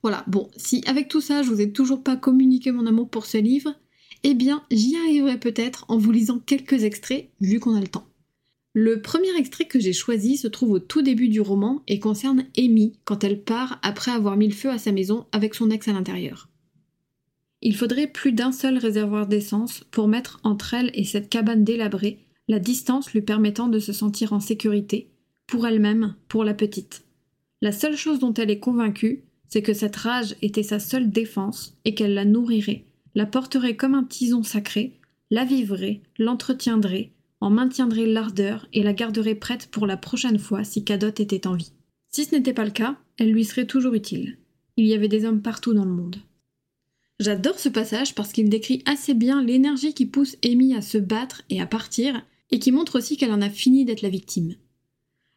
Voilà, 0.04 0.24
bon, 0.28 0.50
si 0.58 0.84
avec 0.88 1.08
tout 1.08 1.22
ça 1.22 1.44
je 1.44 1.50
vous 1.50 1.62
ai 1.62 1.72
toujours 1.72 2.04
pas 2.04 2.16
communiqué 2.16 2.72
mon 2.72 2.88
amour 2.88 3.10
pour 3.10 3.26
ce 3.26 3.38
livre, 3.38 3.76
eh 4.24 4.34
bien, 4.34 4.64
j'y 4.72 4.96
arriverai 4.98 5.40
peut-être 5.40 5.86
en 5.88 5.98
vous 5.98 6.12
lisant 6.12 6.40
quelques 6.40 6.84
extraits, 6.84 7.30
vu 7.40 7.60
qu'on 7.60 7.76
a 7.76 7.80
le 7.80 7.88
temps. 7.88 8.08
Le 8.74 9.02
premier 9.02 9.36
extrait 9.38 9.66
que 9.66 9.80
j'ai 9.80 9.94
choisi 9.94 10.38
se 10.38 10.48
trouve 10.48 10.72
au 10.72 10.80
tout 10.80 11.02
début 11.02 11.28
du 11.28 11.42
roman 11.42 11.84
et 11.88 12.00
concerne 12.00 12.46
Amy 12.58 12.94
quand 13.04 13.24
elle 13.24 13.44
part 13.44 13.80
après 13.84 14.12
avoir 14.12 14.38
mis 14.38 14.48
le 14.48 14.54
feu 14.54 14.70
à 14.70 14.78
sa 14.78 14.92
maison 14.92 15.26
avec 15.34 15.56
son 15.56 15.70
ex 15.72 15.88
à 15.88 15.94
l'intérieur. 15.94 16.51
Il 17.62 17.76
faudrait 17.76 18.08
plus 18.08 18.32
d'un 18.32 18.52
seul 18.52 18.78
réservoir 18.78 19.28
d'essence 19.28 19.84
pour 19.92 20.08
mettre 20.08 20.40
entre 20.44 20.74
elle 20.74 20.92
et 20.94 21.04
cette 21.04 21.30
cabane 21.30 21.64
délabrée 21.64 22.26
la 22.48 22.60
distance 22.60 23.14
lui 23.14 23.22
permettant 23.22 23.70
de 23.70 23.80
se 23.80 23.94
sentir 23.94 24.34
en 24.34 24.40
sécurité, 24.40 25.10
pour 25.48 25.66
elle-même, 25.66 26.16
pour 26.28 26.44
la 26.44 26.54
petite. 26.54 27.04
La 27.62 27.72
seule 27.72 27.96
chose 27.96 28.20
dont 28.20 28.34
elle 28.34 28.52
est 28.52 28.60
convaincue, 28.60 29.24
c'est 29.48 29.62
que 29.62 29.74
cette 29.74 29.96
rage 29.96 30.36
était 30.42 30.64
sa 30.64 30.80
seule 30.80 31.12
défense 31.12 31.78
et 31.86 31.94
qu'elle 31.94 32.14
la 32.14 32.26
nourrirait, 32.26 32.86
la 33.16 33.26
porterait 33.26 33.76
comme 33.76 33.96
un 33.96 34.04
tison 34.04 34.44
sacré, 34.44 35.00
la 35.30 35.46
vivrait, 35.46 36.02
l'entretiendrait, 36.18 37.12
en 37.40 37.50
maintiendrait 37.50 38.06
l'ardeur 38.06 38.68
et 38.74 38.84
la 38.84 38.94
garderait 38.94 39.36
prête 39.36 39.68
pour 39.72 39.88
la 39.88 39.98
prochaine 39.98 40.40
fois 40.40 40.64
si 40.64 40.84
Cadot 40.84 41.08
était 41.08 41.48
en 41.48 41.56
vie. 41.56 41.72
Si 42.10 42.26
ce 42.26 42.36
n'était 42.36 42.54
pas 42.54 42.66
le 42.66 42.72
cas, 42.72 42.98
elle 43.18 43.32
lui 43.32 43.46
serait 43.46 43.66
toujours 43.66 43.94
utile. 43.94 44.38
Il 44.76 44.86
y 44.86 44.94
avait 44.94 45.08
des 45.08 45.26
hommes 45.26 45.42
partout 45.42 45.74
dans 45.74 45.86
le 45.86 45.92
monde. 45.92 46.18
J'adore 47.22 47.60
ce 47.60 47.70
passage 47.70 48.16
parce 48.16 48.32
qu'il 48.32 48.50
décrit 48.50 48.82
assez 48.88 49.14
bien 49.14 49.44
l'énergie 49.44 49.94
qui 49.94 50.08
pousse 50.08 50.38
Amy 50.44 50.74
à 50.74 50.82
se 50.82 50.98
battre 50.98 51.44
et 51.52 51.62
à 51.62 51.68
partir, 51.68 52.26
et 52.50 52.58
qui 52.58 52.72
montre 52.72 52.98
aussi 52.98 53.16
qu'elle 53.16 53.32
en 53.32 53.44
a 53.44 53.50
fini 53.52 53.86
d'être 53.86 54.02
la 54.02 54.10
victime. 54.10 54.56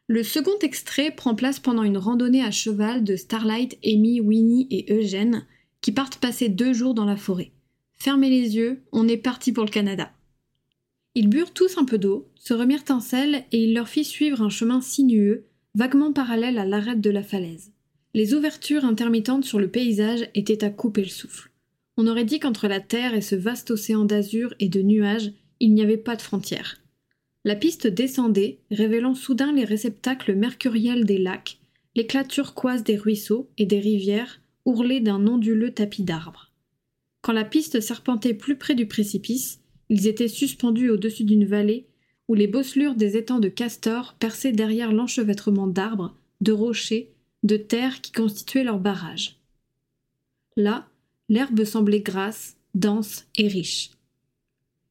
Le 0.07 0.23
second 0.23 0.59
extrait 0.62 1.11
prend 1.11 1.35
place 1.35 1.61
pendant 1.61 1.83
une 1.83 1.99
randonnée 1.99 2.43
à 2.43 2.50
cheval 2.50 3.05
de 3.05 3.17
Starlight, 3.17 3.76
Amy, 3.85 4.23
Winnie 4.23 4.67
et 4.71 4.95
Eugène, 4.95 5.45
qui 5.83 5.93
partent 5.93 6.17
passer 6.17 6.49
deux 6.49 6.73
jours 6.73 6.95
dans 6.95 7.05
la 7.05 7.19
forêt. 7.19 7.53
Fermez 7.93 8.31
les 8.31 8.57
yeux, 8.57 8.81
on 8.91 9.07
est 9.07 9.19
parti 9.19 9.53
pour 9.53 9.67
le 9.67 9.71
Canada. 9.71 10.11
Ils 11.14 11.29
burent 11.29 11.53
tous 11.53 11.76
un 11.76 11.85
peu 11.85 11.99
d'eau, 11.99 12.31
se 12.35 12.55
remirent 12.55 12.85
en 12.88 13.00
selle 13.00 13.45
et 13.53 13.62
il 13.62 13.75
leur 13.75 13.88
fit 13.88 14.05
suivre 14.05 14.41
un 14.41 14.49
chemin 14.49 14.81
sinueux, 14.81 15.45
vaguement 15.75 16.14
parallèle 16.14 16.57
à 16.57 16.64
l'arête 16.64 17.03
de 17.03 17.11
la 17.11 17.23
falaise. 17.23 17.73
Les 18.14 18.33
ouvertures 18.33 18.87
intermittentes 18.87 19.45
sur 19.45 19.59
le 19.59 19.69
paysage 19.69 20.31
étaient 20.35 20.64
à 20.64 20.71
couper 20.71 21.03
le 21.03 21.09
souffle. 21.09 21.50
On 21.96 22.06
aurait 22.06 22.24
dit 22.24 22.40
qu'entre 22.40 22.68
la 22.68 22.80
terre 22.80 23.14
et 23.14 23.20
ce 23.20 23.36
vaste 23.36 23.70
océan 23.70 24.04
d'azur 24.04 24.54
et 24.58 24.68
de 24.68 24.82
nuages, 24.82 25.32
il 25.60 25.74
n'y 25.74 25.82
avait 25.82 25.96
pas 25.96 26.16
de 26.16 26.22
frontière. 26.22 26.80
La 27.44 27.56
piste 27.56 27.86
descendait, 27.86 28.58
révélant 28.70 29.14
soudain 29.14 29.52
les 29.52 29.64
réceptacles 29.64 30.34
mercuriels 30.34 31.04
des 31.04 31.18
lacs, 31.18 31.58
l'éclat 31.94 32.24
turquoise 32.24 32.82
des 32.82 32.96
ruisseaux 32.96 33.50
et 33.58 33.66
des 33.66 33.80
rivières, 33.80 34.40
ourlés 34.64 35.00
d'un 35.00 35.26
onduleux 35.26 35.72
tapis 35.72 36.02
d'arbres. 36.02 36.50
Quand 37.20 37.32
la 37.32 37.44
piste 37.44 37.80
serpentait 37.80 38.34
plus 38.34 38.56
près 38.56 38.74
du 38.74 38.86
précipice, 38.86 39.60
ils 39.88 40.06
étaient 40.06 40.28
suspendus 40.28 40.90
au-dessus 40.90 41.24
d'une 41.24 41.44
vallée 41.44 41.86
où 42.28 42.34
les 42.34 42.46
bosselures 42.46 42.94
des 42.94 43.16
étangs 43.16 43.38
de 43.38 43.48
castors 43.48 44.14
perçaient 44.18 44.52
derrière 44.52 44.92
l'enchevêtrement 44.92 45.66
d'arbres, 45.66 46.16
de 46.40 46.52
rochers, 46.52 47.10
de 47.42 47.56
terre 47.56 48.00
qui 48.00 48.12
constituaient 48.12 48.64
leur 48.64 48.78
barrage. 48.78 49.36
Là, 50.56 50.88
l'herbe 51.28 51.64
semblait 51.64 52.00
grasse, 52.00 52.57
dense 52.75 53.26
et 53.37 53.49
riche. 53.49 53.90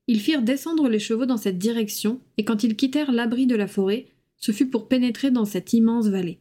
Ils 0.08 0.20
firent 0.20 0.42
descendre 0.42 0.90
les 0.90 1.00
chevaux 1.00 1.26
dans 1.26 1.38
cette 1.38 1.58
direction, 1.58 2.20
et 2.38 2.44
quand 2.44 2.64
ils 2.64 2.76
quittèrent 2.76 3.12
l'abri 3.12 3.48
de 3.48 3.56
la 3.56 3.68
forêt, 3.68 4.08
ce 4.38 4.52
fut 4.52 4.68
pour 4.68 4.88
pénétrer 4.88 5.32
dans 5.32 5.46
cette 5.46 5.74
immense 5.74 6.08
vallée. 6.08 6.40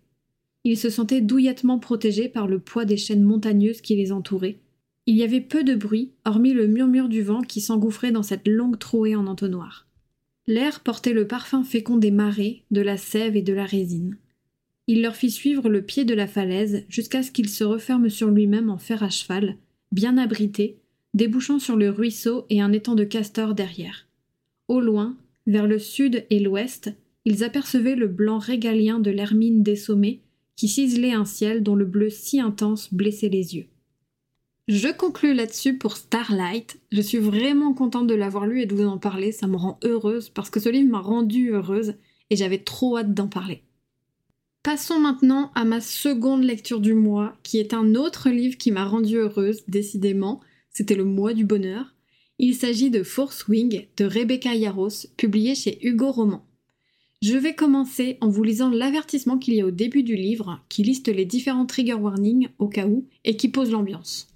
Ils 0.65 0.79
se 0.79 0.91
sentaient 0.91 1.21
douillettement 1.21 1.79
protégés 1.79 2.29
par 2.29 2.47
le 2.47 2.59
poids 2.59 2.85
des 2.85 2.97
chaînes 2.97 3.23
montagneuses 3.23 3.81
qui 3.81 3.97
les 3.97 4.13
entouraient, 4.13 4.59
il 5.07 5.17
y 5.17 5.25
avait 5.25 5.41
peu 5.41 5.65
de 5.65 5.75
bruit, 5.75 6.13
hormis 6.25 6.53
le 6.53 6.69
murmure 6.69 7.09
du 7.09 7.23
vent 7.23 7.43
qui 7.43 7.61
s'engouffrait 7.61 8.13
dans 8.13 8.23
cette 8.23 8.47
longue 8.47 8.79
trouée 8.79 9.17
en 9.17 9.27
entonnoir. 9.27 9.89
L'air 10.47 10.81
portait 10.81 11.13
le 11.13 11.27
parfum 11.27 11.65
fécond 11.65 11.97
des 11.97 12.13
marais, 12.13 12.63
de 12.71 12.81
la 12.81 12.97
sève 12.97 13.37
et 13.37 13.43
de 13.43 13.53
la 13.53 13.65
résine. 13.65 14.17
Il 14.87 15.03
leur 15.03 15.17
fit 15.17 15.31
suivre 15.31 15.69
le 15.69 15.83
pied 15.83 16.05
de 16.05 16.15
la 16.15 16.29
falaise 16.29 16.85
jusqu'à 16.89 17.25
ce 17.25 17.33
qu'il 17.33 17.49
se 17.49 17.65
referme 17.65 18.09
sur 18.11 18.31
lui-même 18.31 18.71
en 18.71 18.79
fer 18.79 19.03
à 19.03 19.11
cheval, 19.11 19.57
bien 19.93 20.19
abrité, 20.19 20.79
débouchant 21.15 21.59
sur 21.59 21.77
le 21.77 21.91
ruisseau 21.91 22.47
et 22.51 22.61
un 22.61 22.73
étang 22.73 22.95
de 22.95 23.05
castors 23.05 23.55
derrière. 23.55 24.07
Au 24.69 24.81
loin, 24.81 25.17
vers 25.47 25.67
le 25.67 25.79
sud 25.79 26.27
et 26.31 26.41
l'ouest, 26.41 26.93
ils 27.25 27.45
apercevaient 27.45 27.95
le 27.95 28.09
blanc 28.09 28.39
régalien 28.39 28.99
de 28.99 29.11
l'hermine 29.11 29.63
des 29.63 29.77
sommets 29.77 30.21
qui 30.57 30.69
ciselait 30.69 31.13
un 31.13 31.25
ciel 31.25 31.63
dont 31.63 31.75
le 31.75 31.85
bleu 31.85 32.11
si 32.11 32.41
intense 32.41 32.93
blessait 32.93 33.29
les 33.29 33.57
yeux. 33.57 33.67
Je 34.69 34.89
conclus 34.89 35.35
là-dessus 35.35 35.77
pour 35.77 35.97
Starlight. 35.97 36.81
Je 36.91 37.01
suis 37.01 37.19
vraiment 37.19 37.75
contente 37.75 38.07
de 38.07 38.15
l'avoir 38.15 38.47
lu 38.47 38.63
et 38.63 38.67
de 38.67 38.75
vous 38.75 38.87
en 38.87 38.99
parler, 38.99 39.33
ça 39.33 39.47
me 39.47 39.57
rend 39.57 39.79
heureuse 39.83 40.31
parce 40.31 40.51
que 40.51 40.61
ce 40.61 40.69
livre 40.69 40.91
m'a 40.91 41.01
rendue 41.01 41.51
heureuse 41.51 41.95
et 42.31 42.37
j'avais 42.37 42.59
trop 42.59 42.97
hâte 42.97 43.13
d'en 43.13 43.29
parler. 43.29 43.63
Passons 44.63 45.01
maintenant 45.01 45.51
à 45.57 45.65
ma 45.65 45.81
seconde 45.81 46.45
lecture 46.45 46.81
du 46.81 46.95
mois, 46.95 47.37
qui 47.43 47.59
est 47.59 47.75
un 47.75 47.97
autre 47.97 48.31
livre 48.31 48.57
qui 48.57 48.71
m'a 48.71 48.85
rendue 48.85 49.17
heureuse, 49.17 49.65
décidément. 49.67 50.41
C'était 50.71 50.95
le 50.95 51.05
mois 51.05 51.35
du 51.35 51.45
bonheur. 51.45 51.97
Il 52.39 52.55
s'agit 52.55 52.89
de 52.89 53.03
Force 53.03 53.49
Wing 53.49 53.89
de 53.97 54.05
Rebecca 54.05 54.55
Yaros, 54.55 55.09
publié 55.17 55.57
chez 55.57 55.85
Hugo 55.85 56.13
Roman. 56.13 56.47
Je 57.23 57.37
vais 57.37 57.57
commencer 57.57 58.19
en 58.21 58.29
vous 58.29 58.45
lisant 58.45 58.71
l'avertissement 58.71 59.37
qu'il 59.37 59.55
y 59.55 59.61
a 59.61 59.67
au 59.67 59.73
début 59.73 60.05
du 60.05 60.15
livre, 60.15 60.61
qui 60.69 60.85
liste 60.85 61.09
les 61.09 61.25
différents 61.25 61.67
trigger 61.67 61.95
warnings 61.95 62.49
au 62.61 62.69
cas 62.69 62.87
où 62.87 63.09
et 63.25 63.37
qui 63.37 63.49
pose 63.49 63.73
l'ambiance. 63.73 64.29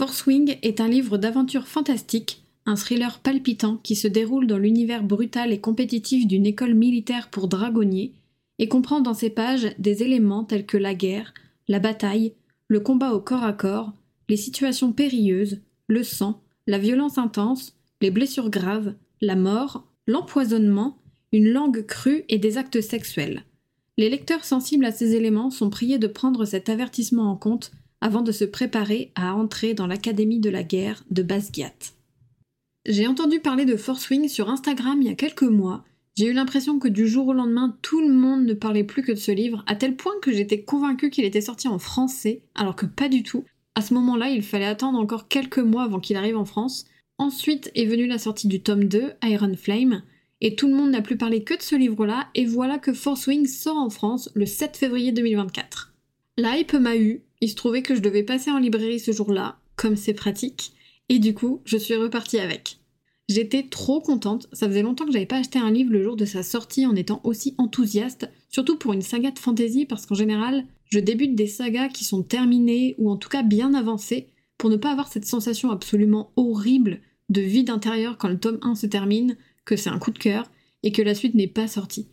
Force 0.00 0.26
Wing 0.26 0.56
est 0.62 0.80
un 0.80 0.88
livre 0.88 1.16
d'aventure 1.16 1.68
fantastique, 1.68 2.42
un 2.66 2.74
thriller 2.74 3.20
palpitant 3.20 3.76
qui 3.84 3.94
se 3.94 4.08
déroule 4.08 4.48
dans 4.48 4.58
l'univers 4.58 5.04
brutal 5.04 5.52
et 5.52 5.60
compétitif 5.60 6.26
d'une 6.26 6.46
école 6.46 6.74
militaire 6.74 7.30
pour 7.30 7.46
dragonniers 7.46 8.14
et 8.62 8.68
comprend 8.68 9.00
dans 9.00 9.12
ses 9.12 9.28
pages 9.28 9.74
des 9.80 10.04
éléments 10.04 10.44
tels 10.44 10.66
que 10.66 10.76
la 10.76 10.94
guerre, 10.94 11.34
la 11.66 11.80
bataille, 11.80 12.34
le 12.68 12.78
combat 12.78 13.12
au 13.12 13.18
corps 13.20 13.42
à 13.42 13.52
corps, 13.52 13.92
les 14.28 14.36
situations 14.36 14.92
périlleuses, 14.92 15.60
le 15.88 16.04
sang, 16.04 16.40
la 16.68 16.78
violence 16.78 17.18
intense, 17.18 17.76
les 18.00 18.12
blessures 18.12 18.50
graves, 18.50 18.94
la 19.20 19.34
mort, 19.34 19.88
l'empoisonnement, 20.06 20.96
une 21.32 21.48
langue 21.48 21.84
crue 21.84 22.22
et 22.28 22.38
des 22.38 22.56
actes 22.56 22.80
sexuels. 22.80 23.42
Les 23.98 24.08
lecteurs 24.08 24.44
sensibles 24.44 24.84
à 24.84 24.92
ces 24.92 25.16
éléments 25.16 25.50
sont 25.50 25.68
priés 25.68 25.98
de 25.98 26.06
prendre 26.06 26.44
cet 26.44 26.68
avertissement 26.68 27.32
en 27.32 27.36
compte 27.36 27.72
avant 28.00 28.22
de 28.22 28.30
se 28.30 28.44
préparer 28.44 29.10
à 29.16 29.34
entrer 29.34 29.74
dans 29.74 29.88
l'Académie 29.88 30.38
de 30.38 30.50
la 30.50 30.62
guerre 30.62 31.02
de 31.10 31.24
Basgiat. 31.24 31.72
J'ai 32.86 33.08
entendu 33.08 33.40
parler 33.40 33.64
de 33.64 33.74
Force 33.74 34.08
Wing 34.08 34.28
sur 34.28 34.48
Instagram 34.48 35.02
il 35.02 35.08
y 35.08 35.10
a 35.10 35.16
quelques 35.16 35.42
mois. 35.42 35.82
J'ai 36.14 36.26
eu 36.26 36.32
l'impression 36.34 36.78
que 36.78 36.88
du 36.88 37.08
jour 37.08 37.28
au 37.28 37.32
lendemain, 37.32 37.78
tout 37.80 38.06
le 38.06 38.12
monde 38.12 38.44
ne 38.44 38.52
parlait 38.52 38.84
plus 38.84 39.02
que 39.02 39.12
de 39.12 39.16
ce 39.16 39.32
livre, 39.32 39.64
à 39.66 39.74
tel 39.74 39.96
point 39.96 40.12
que 40.20 40.30
j'étais 40.30 40.62
convaincue 40.62 41.08
qu'il 41.08 41.24
était 41.24 41.40
sorti 41.40 41.68
en 41.68 41.78
français, 41.78 42.42
alors 42.54 42.76
que 42.76 42.84
pas 42.84 43.08
du 43.08 43.22
tout. 43.22 43.44
À 43.74 43.80
ce 43.80 43.94
moment-là, 43.94 44.28
il 44.28 44.42
fallait 44.42 44.66
attendre 44.66 44.98
encore 44.98 45.28
quelques 45.28 45.58
mois 45.58 45.84
avant 45.84 46.00
qu'il 46.00 46.16
arrive 46.16 46.36
en 46.36 46.44
France. 46.44 46.84
Ensuite 47.16 47.70
est 47.74 47.86
venue 47.86 48.06
la 48.06 48.18
sortie 48.18 48.46
du 48.46 48.62
tome 48.62 48.84
2, 48.84 49.12
Iron 49.22 49.56
Flame, 49.56 50.02
et 50.42 50.54
tout 50.54 50.66
le 50.66 50.74
monde 50.74 50.90
n'a 50.90 51.00
plus 51.00 51.16
parlé 51.16 51.44
que 51.44 51.56
de 51.56 51.62
ce 51.62 51.76
livre-là, 51.76 52.28
et 52.34 52.44
voilà 52.44 52.78
que 52.78 52.92
Force 52.92 53.26
Wing 53.26 53.46
sort 53.46 53.78
en 53.78 53.88
France 53.88 54.28
le 54.34 54.44
7 54.44 54.76
février 54.76 55.12
2024. 55.12 55.94
La 56.36 56.58
hype 56.58 56.74
m'a 56.74 56.96
eu, 56.96 57.22
il 57.40 57.48
se 57.48 57.54
trouvait 57.54 57.82
que 57.82 57.94
je 57.94 58.00
devais 58.00 58.22
passer 58.22 58.50
en 58.50 58.58
librairie 58.58 59.00
ce 59.00 59.12
jour-là, 59.12 59.60
comme 59.76 59.96
c'est 59.96 60.14
pratique, 60.14 60.74
et 61.08 61.18
du 61.18 61.32
coup, 61.32 61.62
je 61.64 61.78
suis 61.78 61.96
repartie 61.96 62.38
avec. 62.38 62.81
J'étais 63.34 63.62
trop 63.62 64.02
contente, 64.02 64.46
ça 64.52 64.68
faisait 64.68 64.82
longtemps 64.82 65.06
que 65.06 65.12
j'avais 65.12 65.24
pas 65.24 65.38
acheté 65.38 65.58
un 65.58 65.70
livre 65.70 65.90
le 65.90 66.02
jour 66.02 66.16
de 66.16 66.26
sa 66.26 66.42
sortie 66.42 66.84
en 66.84 66.94
étant 66.94 67.22
aussi 67.24 67.54
enthousiaste, 67.56 68.28
surtout 68.50 68.76
pour 68.76 68.92
une 68.92 69.00
saga 69.00 69.30
de 69.30 69.38
fantasy 69.38 69.86
parce 69.86 70.04
qu'en 70.04 70.14
général, 70.14 70.66
je 70.90 70.98
débute 70.98 71.34
des 71.34 71.46
sagas 71.46 71.88
qui 71.88 72.04
sont 72.04 72.22
terminées 72.22 72.94
ou 72.98 73.08
en 73.08 73.16
tout 73.16 73.30
cas 73.30 73.42
bien 73.42 73.72
avancées 73.72 74.28
pour 74.58 74.68
ne 74.68 74.76
pas 74.76 74.90
avoir 74.92 75.08
cette 75.08 75.24
sensation 75.24 75.70
absolument 75.70 76.30
horrible 76.36 77.00
de 77.30 77.40
vide 77.40 77.70
intérieur 77.70 78.18
quand 78.18 78.28
le 78.28 78.38
tome 78.38 78.58
1 78.60 78.74
se 78.74 78.86
termine, 78.86 79.38
que 79.64 79.76
c'est 79.76 79.88
un 79.88 79.98
coup 79.98 80.10
de 80.10 80.18
cœur 80.18 80.50
et 80.82 80.92
que 80.92 81.00
la 81.00 81.14
suite 81.14 81.34
n'est 81.34 81.46
pas 81.46 81.68
sortie. 81.68 82.08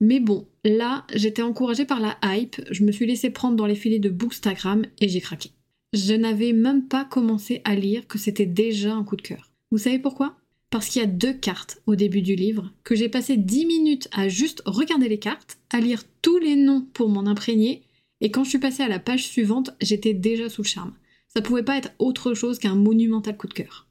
Mais 0.00 0.18
bon, 0.18 0.48
là, 0.64 1.06
j'étais 1.14 1.42
encouragée 1.42 1.84
par 1.84 2.00
la 2.00 2.18
hype, 2.24 2.60
je 2.72 2.82
me 2.82 2.90
suis 2.90 3.06
laissée 3.06 3.30
prendre 3.30 3.54
dans 3.54 3.66
les 3.66 3.76
filets 3.76 4.00
de 4.00 4.10
Bookstagram 4.10 4.86
et 5.00 5.08
j'ai 5.08 5.20
craqué. 5.20 5.50
Je 5.92 6.14
n'avais 6.14 6.52
même 6.52 6.88
pas 6.88 7.04
commencé 7.04 7.62
à 7.62 7.76
lire 7.76 8.08
que 8.08 8.18
c'était 8.18 8.44
déjà 8.44 8.92
un 8.92 9.04
coup 9.04 9.14
de 9.14 9.22
cœur. 9.22 9.52
Vous 9.70 9.78
savez 9.78 10.00
pourquoi? 10.00 10.34
Parce 10.74 10.88
qu'il 10.88 11.00
y 11.00 11.04
a 11.04 11.06
deux 11.08 11.34
cartes 11.34 11.80
au 11.86 11.94
début 11.94 12.20
du 12.20 12.34
livre, 12.34 12.72
que 12.82 12.96
j'ai 12.96 13.08
passé 13.08 13.36
10 13.36 13.64
minutes 13.64 14.08
à 14.10 14.26
juste 14.26 14.60
regarder 14.66 15.08
les 15.08 15.20
cartes, 15.20 15.58
à 15.70 15.78
lire 15.78 16.02
tous 16.20 16.38
les 16.38 16.56
noms 16.56 16.84
pour 16.94 17.08
m'en 17.08 17.28
imprégner, 17.28 17.84
et 18.20 18.32
quand 18.32 18.42
je 18.42 18.48
suis 18.48 18.58
passée 18.58 18.82
à 18.82 18.88
la 18.88 18.98
page 18.98 19.22
suivante, 19.22 19.70
j'étais 19.80 20.14
déjà 20.14 20.48
sous 20.48 20.62
le 20.62 20.66
charme. 20.66 20.92
Ça 21.28 21.42
pouvait 21.42 21.62
pas 21.62 21.78
être 21.78 21.92
autre 22.00 22.34
chose 22.34 22.58
qu'un 22.58 22.74
monumental 22.74 23.36
coup 23.36 23.46
de 23.46 23.54
cœur. 23.54 23.86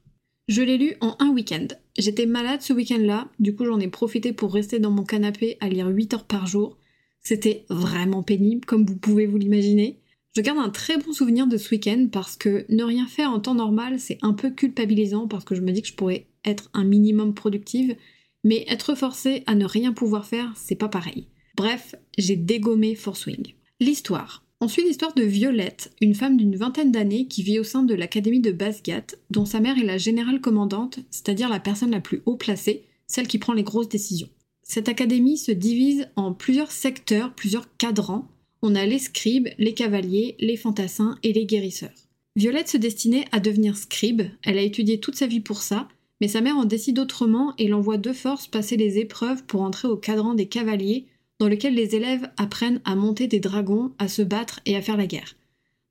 Je 0.46 0.60
l'ai 0.60 0.76
lu 0.76 0.92
en 1.00 1.16
un 1.20 1.30
week-end. 1.30 1.68
J'étais 1.96 2.26
malade 2.26 2.60
ce 2.60 2.74
week-end-là, 2.74 3.30
du 3.38 3.56
coup 3.56 3.64
j'en 3.64 3.80
ai 3.80 3.88
profité 3.88 4.34
pour 4.34 4.52
rester 4.52 4.78
dans 4.78 4.90
mon 4.90 5.04
canapé 5.04 5.56
à 5.60 5.70
lire 5.70 5.88
8 5.88 6.12
heures 6.12 6.26
par 6.26 6.46
jour. 6.46 6.76
C'était 7.22 7.64
vraiment 7.70 8.22
pénible, 8.22 8.66
comme 8.66 8.84
vous 8.84 8.98
pouvez 8.98 9.24
vous 9.24 9.38
l'imaginer. 9.38 10.00
Je 10.36 10.42
garde 10.42 10.58
un 10.58 10.68
très 10.68 10.98
bon 10.98 11.14
souvenir 11.14 11.46
de 11.46 11.56
ce 11.56 11.70
week-end 11.70 12.08
parce 12.12 12.36
que 12.36 12.66
ne 12.68 12.84
rien 12.84 13.06
faire 13.06 13.30
en 13.30 13.40
temps 13.40 13.54
normal, 13.54 13.98
c'est 13.98 14.18
un 14.20 14.34
peu 14.34 14.50
culpabilisant 14.50 15.28
parce 15.28 15.46
que 15.46 15.54
je 15.54 15.62
me 15.62 15.72
dis 15.72 15.80
que 15.80 15.88
je 15.88 15.94
pourrais 15.94 16.26
être 16.44 16.70
un 16.74 16.84
minimum 16.84 17.34
productive, 17.34 17.96
mais 18.44 18.64
être 18.68 18.94
forcée 18.94 19.42
à 19.46 19.54
ne 19.54 19.64
rien 19.64 19.92
pouvoir 19.92 20.26
faire, 20.26 20.52
c'est 20.56 20.74
pas 20.74 20.88
pareil. 20.88 21.26
Bref, 21.56 21.94
j'ai 22.18 22.36
dégommé 22.36 22.94
Force 22.94 23.26
Wing. 23.26 23.54
L'histoire. 23.80 24.44
On 24.60 24.68
suit 24.68 24.84
l'histoire 24.84 25.14
de 25.14 25.22
Violette, 25.22 25.92
une 26.00 26.14
femme 26.14 26.36
d'une 26.36 26.56
vingtaine 26.56 26.92
d'années 26.92 27.26
qui 27.26 27.42
vit 27.42 27.58
au 27.58 27.64
sein 27.64 27.82
de 27.82 27.94
l'académie 27.94 28.40
de 28.40 28.52
Basgat, 28.52 29.06
dont 29.30 29.44
sa 29.44 29.60
mère 29.60 29.78
est 29.78 29.84
la 29.84 29.98
générale 29.98 30.40
commandante, 30.40 31.00
c'est-à-dire 31.10 31.48
la 31.48 31.60
personne 31.60 31.90
la 31.90 32.00
plus 32.00 32.22
haut 32.24 32.36
placée, 32.36 32.84
celle 33.06 33.28
qui 33.28 33.38
prend 33.38 33.52
les 33.52 33.62
grosses 33.62 33.88
décisions. 33.88 34.30
Cette 34.62 34.88
académie 34.88 35.36
se 35.36 35.52
divise 35.52 36.08
en 36.16 36.32
plusieurs 36.32 36.72
secteurs, 36.72 37.34
plusieurs 37.34 37.76
cadrans. 37.76 38.28
On 38.62 38.74
a 38.74 38.86
les 38.86 38.98
scribes, 38.98 39.48
les 39.58 39.74
cavaliers, 39.74 40.36
les 40.38 40.56
fantassins 40.56 41.18
et 41.22 41.32
les 41.32 41.44
guérisseurs. 41.44 41.90
Violette 42.36 42.68
se 42.68 42.78
destinait 42.78 43.26
à 43.30 43.40
devenir 43.40 43.76
scribe, 43.76 44.22
elle 44.42 44.58
a 44.58 44.62
étudié 44.62 44.98
toute 44.98 45.14
sa 45.14 45.26
vie 45.26 45.40
pour 45.40 45.62
ça, 45.62 45.88
mais 46.24 46.28
sa 46.28 46.40
mère 46.40 46.56
en 46.56 46.64
décide 46.64 46.98
autrement 47.00 47.52
et 47.58 47.68
l'envoie 47.68 47.98
de 47.98 48.14
force 48.14 48.46
passer 48.46 48.78
les 48.78 48.96
épreuves 48.96 49.44
pour 49.44 49.60
entrer 49.60 49.88
au 49.88 49.98
cadran 49.98 50.32
des 50.32 50.48
cavaliers 50.48 51.04
dans 51.38 51.48
lequel 51.48 51.74
les 51.74 51.94
élèves 51.96 52.30
apprennent 52.38 52.80
à 52.86 52.96
monter 52.96 53.26
des 53.26 53.40
dragons, 53.40 53.92
à 53.98 54.08
se 54.08 54.22
battre 54.22 54.60
et 54.64 54.74
à 54.74 54.80
faire 54.80 54.96
la 54.96 55.06
guerre. 55.06 55.34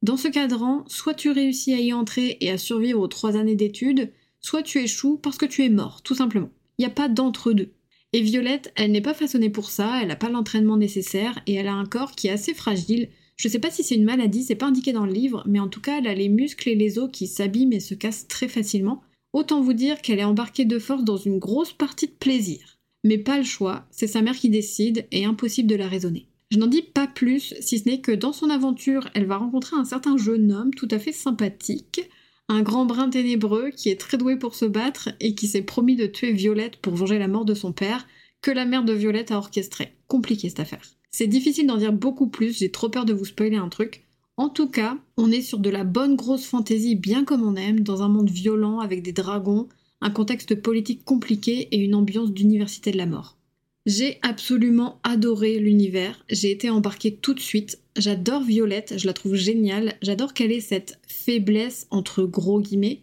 Dans 0.02 0.18
ce 0.18 0.28
cadran, 0.28 0.86
soit 0.88 1.14
tu 1.14 1.30
réussis 1.30 1.76
à 1.76 1.80
y 1.80 1.94
entrer 1.94 2.38
et 2.42 2.50
à 2.50 2.58
survivre 2.58 3.00
aux 3.00 3.08
trois 3.08 3.38
années 3.38 3.54
d'études, 3.54 4.12
soit 4.40 4.64
tu 4.64 4.80
échoues 4.80 5.20
parce 5.22 5.38
que 5.38 5.46
tu 5.46 5.64
es 5.64 5.70
mort, 5.70 6.02
tout 6.02 6.16
simplement. 6.16 6.50
Il 6.80 6.82
n'y 6.82 6.92
a 6.92 6.96
pas 6.96 7.10
d'entre-deux. 7.10 7.70
Et 8.12 8.22
Violette, 8.22 8.74
elle 8.76 8.92
n'est 8.92 9.02
pas 9.02 9.14
façonnée 9.14 9.52
pour 9.52 9.70
ça, 9.70 10.02
elle 10.02 10.08
n'a 10.08 10.16
pas 10.16 10.30
l'entraînement 10.30 10.78
nécessaire 10.78 11.40
et 11.46 11.54
elle 11.54 11.68
a 11.68 11.74
un 11.74 11.86
corps 11.86 12.14
qui 12.14 12.26
est 12.26 12.32
assez 12.32 12.56
fragile. 12.56 13.10
Je 13.38 13.48
sais 13.50 13.60
pas 13.60 13.70
si 13.70 13.84
c'est 13.84 13.94
une 13.94 14.04
maladie, 14.04 14.42
c'est 14.42 14.56
pas 14.56 14.66
indiqué 14.66 14.94
dans 14.94 15.06
le 15.06 15.14
livre, 15.14 15.44
mais 15.46 15.60
en 15.60 15.68
tout 15.68 15.80
cas, 15.80 16.00
elle 16.00 16.08
a 16.08 16.16
les 16.16 16.30
muscles 16.30 16.70
et 16.70 16.76
les 16.76 16.98
os 16.98 17.12
qui 17.14 17.28
s'abîment 17.28 17.74
et 17.74 17.80
se 17.80 17.94
cassent 17.94 18.28
très 18.28 18.48
facilement. 18.48 19.04
Autant 19.34 19.62
vous 19.62 19.74
dire 19.74 20.02
qu'elle 20.02 20.20
est 20.20 20.24
embarquée 20.24 20.66
de 20.66 20.78
force 20.78 21.04
dans 21.04 21.18
une 21.18 21.40
grosse 21.40 21.74
partie 21.74 22.08
de 22.08 22.14
plaisir. 22.14 22.78
Mais 23.04 23.18
pas 23.18 23.38
le 23.38 23.44
choix, 23.44 23.86
c'est 23.90 24.08
sa 24.08 24.22
mère 24.22 24.38
qui 24.38 24.50
décide 24.50 25.08
et 25.12 25.26
impossible 25.26 25.68
de 25.68 25.76
la 25.76 25.88
raisonner. 25.88 26.28
Je 26.52 26.60
n'en 26.60 26.68
dis 26.68 26.84
pas 26.84 27.08
plus, 27.08 27.56
si 27.60 27.80
ce 27.80 27.90
n'est 27.90 28.00
que 28.00 28.12
dans 28.12 28.32
son 28.32 28.52
aventure, 28.52 29.10
elle 29.16 29.26
va 29.26 29.38
rencontrer 29.38 29.76
un 29.76 29.86
certain 29.86 30.18
jeune 30.18 30.52
homme 30.52 30.72
tout 30.76 30.88
à 30.92 31.00
fait 31.00 31.12
sympathique, 31.12 32.08
un 32.48 32.62
grand 32.62 32.86
brin 32.86 33.10
ténébreux 33.10 33.72
qui 33.72 33.90
est 33.90 34.00
très 34.00 34.18
doué 34.20 34.38
pour 34.38 34.54
se 34.54 34.66
battre 34.66 35.10
et 35.20 35.34
qui 35.34 35.48
s'est 35.48 35.64
promis 35.64 35.96
de 35.96 36.06
tuer 36.06 36.32
Violette 36.32 36.78
pour 36.78 36.94
venger 36.94 37.18
la 37.18 37.28
mort 37.28 37.46
de 37.46 37.56
son 37.56 37.74
père, 37.74 38.08
que 38.42 38.52
la 38.52 38.66
mère 38.66 38.84
de 38.84 38.94
Violette 38.94 39.32
a 39.32 39.38
orchestré. 39.38 39.96
Compliqué 40.08 40.50
cette 40.50 40.60
affaire. 40.60 40.84
C'est 41.10 41.28
difficile 41.28 41.66
d'en 41.66 41.78
dire 41.78 41.94
beaucoup 41.94 42.28
plus, 42.28 42.58
j'ai 42.58 42.70
trop 42.70 42.90
peur 42.90 43.06
de 43.06 43.14
vous 43.14 43.26
spoiler 43.26 43.58
un 43.58 43.70
truc. 43.70 44.03
En 44.36 44.50
tout 44.50 44.68
cas, 44.68 44.98
on 45.16 45.32
est 45.32 45.42
sur 45.42 45.60
de 45.60 45.70
la 45.70 45.84
bonne 45.84 46.16
grosse 46.16 46.46
fantaisie 46.46 46.96
bien 46.96 47.24
comme 47.24 47.44
on 47.44 47.56
aime, 47.56 47.82
dans 47.82 48.02
un 48.02 48.10
monde 48.10 48.32
violent 48.32 48.80
avec 48.80 49.04
des 49.04 49.12
dragons, 49.12 49.70
un 50.02 50.10
contexte 50.10 50.56
politique 50.56 51.06
compliqué 51.06 51.68
et 51.72 51.78
une 51.78 51.94
ambiance 51.94 52.32
d'université 52.32 52.92
de 52.92 52.98
la 52.98 53.06
mort. 53.06 53.38
J'ai 53.86 54.18
absolument 54.24 55.00
adoré 55.04 55.60
l'univers, 55.60 56.26
j'ai 56.30 56.50
été 56.50 56.72
embarquée 56.72 57.16
tout 57.16 57.36
de 57.36 57.40
suite, 57.40 57.80
j'adore 57.96 58.42
Violette, 58.42 58.96
je 58.98 59.06
la 59.06 59.14
trouve 59.14 59.36
géniale, 59.36 59.94
j'adore 60.02 60.34
qu'elle 60.34 60.52
ait 60.52 60.62
cette 60.62 61.00
faiblesse 61.08 61.86
entre 61.92 62.24
gros 62.24 62.60
guillemets, 62.60 63.02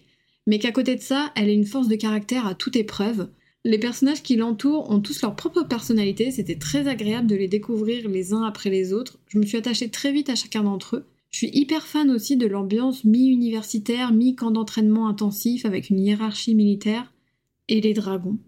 mais 0.48 0.58
qu'à 0.58 0.72
côté 0.72 0.96
de 0.96 1.02
ça, 1.02 1.32
elle 1.36 1.48
ait 1.48 1.54
une 1.54 1.66
force 1.66 1.86
de 1.86 1.96
caractère 1.96 2.46
à 2.46 2.56
toute 2.56 2.74
épreuve. 2.74 3.28
Les 3.64 3.78
personnages 3.78 4.22
qui 4.22 4.36
l'entourent 4.36 4.90
ont 4.90 5.00
tous 5.00 5.22
leur 5.22 5.36
propre 5.36 5.62
personnalité, 5.62 6.32
c'était 6.32 6.58
très 6.58 6.88
agréable 6.88 7.28
de 7.28 7.36
les 7.36 7.48
découvrir 7.48 8.08
les 8.08 8.32
uns 8.32 8.42
après 8.42 8.70
les 8.70 8.92
autres, 8.92 9.18
je 9.28 9.38
me 9.38 9.46
suis 9.46 9.58
attachée 9.58 9.90
très 9.90 10.10
vite 10.10 10.30
à 10.30 10.34
chacun 10.34 10.64
d'entre 10.64 10.96
eux. 10.96 11.06
Je 11.30 11.38
suis 11.38 11.50
hyper 11.52 11.86
fan 11.86 12.10
aussi 12.10 12.36
de 12.36 12.46
l'ambiance 12.46 13.04
mi-universitaire, 13.04 14.12
mi-camp 14.12 14.50
d'entraînement 14.50 15.08
intensif 15.08 15.64
avec 15.64 15.90
une 15.90 16.00
hiérarchie 16.00 16.54
militaire. 16.54 17.12
Et 17.68 17.80
les 17.80 17.94
dragons. 17.94 18.38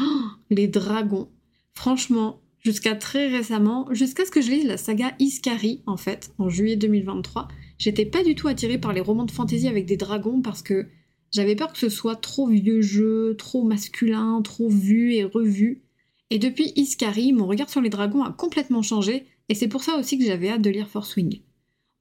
Oh, 0.00 0.28
les 0.50 0.68
dragons. 0.68 1.28
Franchement, 1.74 2.40
jusqu'à 2.60 2.94
très 2.94 3.28
récemment, 3.28 3.88
jusqu'à 3.92 4.24
ce 4.24 4.30
que 4.30 4.40
je 4.40 4.50
lise 4.50 4.66
la 4.66 4.76
saga 4.76 5.14
Iskari, 5.18 5.82
en 5.86 5.96
fait, 5.96 6.32
en 6.38 6.48
juillet 6.48 6.76
2023, 6.76 7.48
j'étais 7.78 8.06
pas 8.06 8.22
du 8.22 8.36
tout 8.36 8.46
attirée 8.46 8.78
par 8.78 8.92
les 8.92 9.00
romans 9.00 9.24
de 9.24 9.32
fantasy 9.32 9.66
avec 9.66 9.86
des 9.86 9.96
dragons 9.96 10.40
parce 10.40 10.62
que 10.62 10.86
J'avais 11.30 11.56
peur 11.56 11.72
que 11.72 11.78
ce 11.78 11.90
soit 11.90 12.16
trop 12.16 12.46
vieux 12.46 12.80
jeu, 12.80 13.34
trop 13.36 13.62
masculin, 13.62 14.40
trop 14.42 14.68
vu 14.68 15.12
et 15.14 15.24
revu. 15.24 15.82
Et 16.30 16.38
depuis 16.38 16.72
Iskari, 16.76 17.32
mon 17.32 17.46
regard 17.46 17.68
sur 17.68 17.80
les 17.80 17.90
dragons 17.90 18.22
a 18.22 18.32
complètement 18.32 18.82
changé, 18.82 19.26
et 19.48 19.54
c'est 19.54 19.68
pour 19.68 19.82
ça 19.82 19.98
aussi 19.98 20.18
que 20.18 20.24
j'avais 20.24 20.48
hâte 20.48 20.62
de 20.62 20.70
lire 20.70 20.88
Force 20.88 21.16
Wing. 21.16 21.42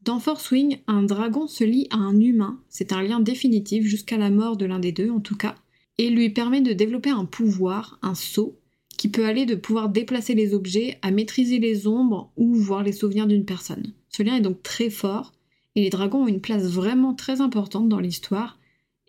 Dans 0.07 0.21
Force 0.21 0.51
Wing, 0.51 0.77
un 0.87 1.03
dragon 1.03 1.47
se 1.47 1.65
lie 1.65 1.87
à 1.89 1.97
un 1.97 2.17
humain, 2.17 2.61
c'est 2.69 2.93
un 2.93 3.01
lien 3.01 3.19
définitif 3.19 3.83
jusqu'à 3.83 4.15
la 4.15 4.29
mort 4.29 4.55
de 4.55 4.65
l'un 4.65 4.79
des 4.79 4.93
deux 4.93 5.09
en 5.09 5.19
tout 5.19 5.35
cas, 5.35 5.55
et 5.97 6.09
lui 6.09 6.29
permet 6.29 6.61
de 6.61 6.71
développer 6.71 7.09
un 7.09 7.25
pouvoir, 7.25 7.99
un 8.01 8.15
saut, 8.15 8.57
qui 8.97 9.09
peut 9.09 9.25
aller 9.25 9.45
de 9.45 9.55
pouvoir 9.55 9.89
déplacer 9.89 10.33
les 10.33 10.53
objets 10.53 10.97
à 11.01 11.11
maîtriser 11.11 11.59
les 11.59 11.87
ombres 11.87 12.31
ou 12.37 12.55
voir 12.55 12.83
les 12.83 12.93
souvenirs 12.93 13.27
d'une 13.27 13.43
personne. 13.43 13.91
Ce 14.07 14.23
lien 14.23 14.37
est 14.37 14.41
donc 14.41 14.63
très 14.63 14.89
fort, 14.89 15.33
et 15.75 15.81
les 15.81 15.89
dragons 15.89 16.23
ont 16.23 16.27
une 16.27 16.39
place 16.39 16.63
vraiment 16.63 17.13
très 17.13 17.41
importante 17.41 17.89
dans 17.89 17.99
l'histoire, 17.99 18.59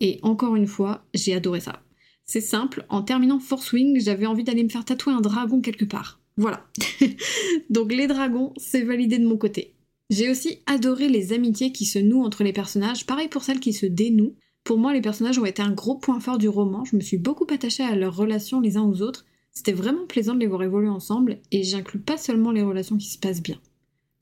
et 0.00 0.19
encore 0.23 0.57
une 0.57 0.67
fois, 0.67 1.05
j'ai 1.14 1.33
adoré 1.33 1.61
ça. 1.61 1.81
C'est 2.25 2.40
simple, 2.40 2.85
en 2.88 3.02
terminant 3.02 3.38
Force 3.38 3.73
Wing, 3.73 4.00
j'avais 4.00 4.26
envie 4.26 4.43
d'aller 4.43 4.64
me 4.64 4.69
faire 4.69 4.85
tatouer 4.85 5.12
un 5.12 5.21
dragon 5.21 5.61
quelque 5.61 5.85
part. 5.85 6.19
Voilà. 6.37 6.67
donc 7.71 7.93
les 7.93 8.09
dragons, 8.09 8.52
c'est 8.57 8.83
validé 8.83 9.19
de 9.19 9.28
mon 9.28 9.37
côté. 9.37 9.76
J'ai 10.11 10.31
aussi 10.31 10.61
adoré 10.67 11.09
les 11.09 11.35
amitiés 11.35 11.71
qui 11.71 11.85
se 11.85 11.99
nouent 11.99 12.25
entre 12.25 12.43
les 12.43 12.55
personnages, 12.55 13.05
pareil 13.05 13.29
pour 13.29 13.45
celles 13.45 13.61
qui 13.61 13.75
se 13.75 13.85
dénouent. 13.85 14.37
Pour 14.65 14.79
moi, 14.79 14.95
les 14.95 15.03
personnages 15.03 15.38
ont 15.38 15.45
été 15.45 15.61
un 15.61 15.73
gros 15.73 15.97
point 15.97 16.19
fort 16.19 16.38
du 16.38 16.49
roman, 16.49 16.85
je 16.85 16.97
me 16.97 17.00
suis 17.00 17.19
beaucoup 17.19 17.47
attachée 17.53 17.83
à 17.83 17.95
leurs 17.95 18.17
relations 18.17 18.61
les 18.61 18.77
uns 18.79 18.85
aux 18.85 19.03
autres, 19.03 19.27
c'était 19.53 19.73
vraiment 19.73 20.07
plaisant 20.07 20.35
de 20.35 20.41
les 20.41 20.47
voir 20.47 20.62
évoluer 20.62 20.88
ensemble, 20.88 21.41
et 21.50 21.62
j'inclus 21.62 21.99
pas 21.99 22.17
seulement 22.17 22.53
les 22.53 22.62
relations 22.62 22.97
qui 22.97 23.09
se 23.09 23.19
passent 23.19 23.43
bien. 23.43 23.61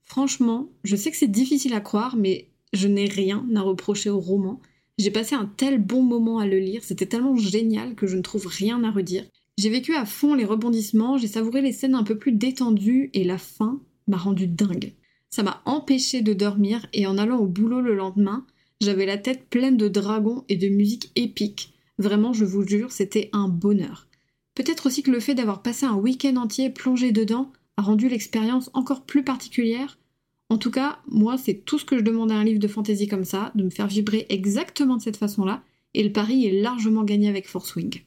Franchement, 0.03 0.71
je 0.83 0.97
sais 0.97 1.11
que 1.11 1.17
c'est 1.17 1.27
difficile 1.27 1.75
à 1.75 1.81
croire, 1.81 2.17
mais 2.17 2.49
je 2.73 2.89
n'ai 2.89 3.07
rien 3.07 3.47
à 3.55 3.61
reprocher 3.61 4.11
au 4.11 4.19
roman. 4.19 4.61
J'ai 4.99 5.11
passé 5.11 5.35
un 5.35 5.47
tel 5.57 5.79
bon 5.79 6.03
moment 6.03 6.39
à 6.39 6.47
le 6.47 6.59
lire, 6.59 6.83
c'était 6.83 7.07
tellement 7.07 7.37
génial 7.37 7.95
que 7.95 8.07
je 8.07 8.17
ne 8.17 8.23
trouve 8.23 8.47
rien 8.47 8.83
à 8.83 8.91
redire. 8.91 9.25
J'ai 9.59 9.71
vécu 9.71 9.95
à 9.95 10.05
fond 10.05 10.35
les 10.35 10.45
rebondissements, 10.45 11.17
j'ai 11.17 11.29
savouré 11.29 11.61
les 11.61 11.73
scènes 11.73 11.95
un 11.95 12.03
peu 12.03 12.19
plus 12.19 12.33
détendues, 12.33 13.11
et 13.15 13.23
la 13.23 13.39
fin 13.39 13.81
m'a 14.09 14.17
rendu 14.17 14.47
dingue. 14.47 14.93
Ça 15.31 15.43
m'a 15.43 15.63
empêché 15.65 16.23
de 16.23 16.33
dormir 16.33 16.87
et 16.93 17.07
en 17.07 17.19
allant 17.19 17.39
au 17.39 17.47
boulot 17.47 17.81
le 17.81 17.95
lendemain, 17.95 18.47
j'avais 18.81 19.07
la 19.07 19.19
tête 19.19 19.49
pleine 19.49 19.77
de 19.77 19.89
dragons 19.89 20.45
et 20.49 20.57
de 20.57 20.69
musique 20.69 21.11
épique. 21.17 21.75
Vraiment, 21.99 22.33
je 22.33 22.45
vous 22.45 22.67
jure, 22.67 22.93
c'était 22.93 23.31
un 23.33 23.49
bonheur. 23.49 24.07
Peut-être 24.55 24.87
aussi 24.87 25.03
que 25.03 25.11
le 25.11 25.21
fait 25.21 25.35
d'avoir 25.35 25.63
passé 25.63 25.87
un 25.87 25.95
week-end 25.95 26.37
entier 26.37 26.71
plongé 26.71 27.13
dedans 27.13 27.53
a 27.77 27.83
rendu 27.83 28.09
l'expérience 28.09 28.71
encore 28.75 29.05
plus 29.05 29.23
particulière. 29.23 29.99
En 30.49 30.59
tout 30.59 30.71
cas, 30.71 30.99
moi, 31.09 31.37
c'est 31.37 31.65
tout 31.65 31.79
ce 31.79 31.85
que 31.85 31.99
je 31.99 32.03
demande 32.03 32.31
à 32.31 32.37
un 32.37 32.45
livre 32.45 32.61
de 32.61 32.69
fantasy 32.69 33.09
comme 33.09 33.25
ça, 33.25 33.53
de 33.55 33.65
me 33.65 33.71
faire 33.71 33.89
vibrer 33.89 34.27
exactement 34.29 34.97
de 34.97 35.03
cette 35.03 35.17
façon-là, 35.17 35.63
et 35.95 36.03
le 36.03 36.13
pari 36.13 36.47
est 36.47 36.63
largement 36.63 37.05
gagné 37.05 37.29
avec 37.29 37.49
Force 37.49 37.75
Wing. 37.75 38.03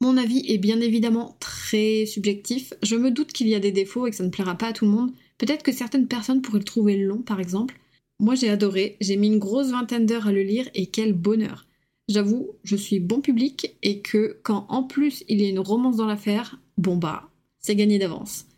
Mon 0.00 0.16
avis 0.16 0.42
est 0.46 0.58
bien 0.58 0.80
évidemment 0.80 1.36
très 1.40 2.06
subjectif, 2.06 2.72
je 2.82 2.96
me 2.96 3.10
doute 3.10 3.32
qu'il 3.32 3.48
y 3.48 3.54
a 3.54 3.60
des 3.60 3.72
défauts 3.72 4.06
et 4.06 4.10
que 4.10 4.16
ça 4.16 4.24
ne 4.24 4.30
plaira 4.30 4.54
pas 4.54 4.68
à 4.68 4.72
tout 4.72 4.86
le 4.86 4.90
monde, 4.92 5.12
Peut-être 5.40 5.62
que 5.62 5.72
certaines 5.72 6.06
personnes 6.06 6.42
pourraient 6.42 6.58
le 6.58 6.64
trouver 6.64 6.98
long, 6.98 7.22
par 7.22 7.40
exemple. 7.40 7.80
Moi, 8.18 8.34
j'ai 8.34 8.50
adoré, 8.50 8.98
j'ai 9.00 9.16
mis 9.16 9.28
une 9.28 9.38
grosse 9.38 9.70
vingtaine 9.70 10.04
d'heures 10.04 10.26
à 10.26 10.32
le 10.32 10.42
lire 10.42 10.68
et 10.74 10.88
quel 10.88 11.14
bonheur. 11.14 11.66
J'avoue, 12.10 12.50
je 12.62 12.76
suis 12.76 13.00
bon 13.00 13.22
public 13.22 13.74
et 13.82 14.02
que 14.02 14.38
quand 14.42 14.66
en 14.68 14.82
plus 14.82 15.24
il 15.28 15.40
y 15.40 15.46
a 15.46 15.48
une 15.48 15.58
romance 15.58 15.96
dans 15.96 16.04
l'affaire, 16.04 16.60
bon 16.76 16.98
bah, 16.98 17.30
c'est 17.58 17.74
gagné 17.74 17.98
d'avance. 17.98 18.48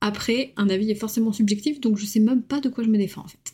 Après, 0.00 0.54
un 0.56 0.70
avis 0.70 0.90
est 0.90 0.94
forcément 0.94 1.34
subjectif, 1.34 1.78
donc 1.78 1.98
je 1.98 2.06
sais 2.06 2.20
même 2.20 2.42
pas 2.42 2.60
de 2.60 2.70
quoi 2.70 2.84
je 2.84 2.88
me 2.88 2.96
défends 2.96 3.24
en 3.24 3.28
fait. 3.28 3.52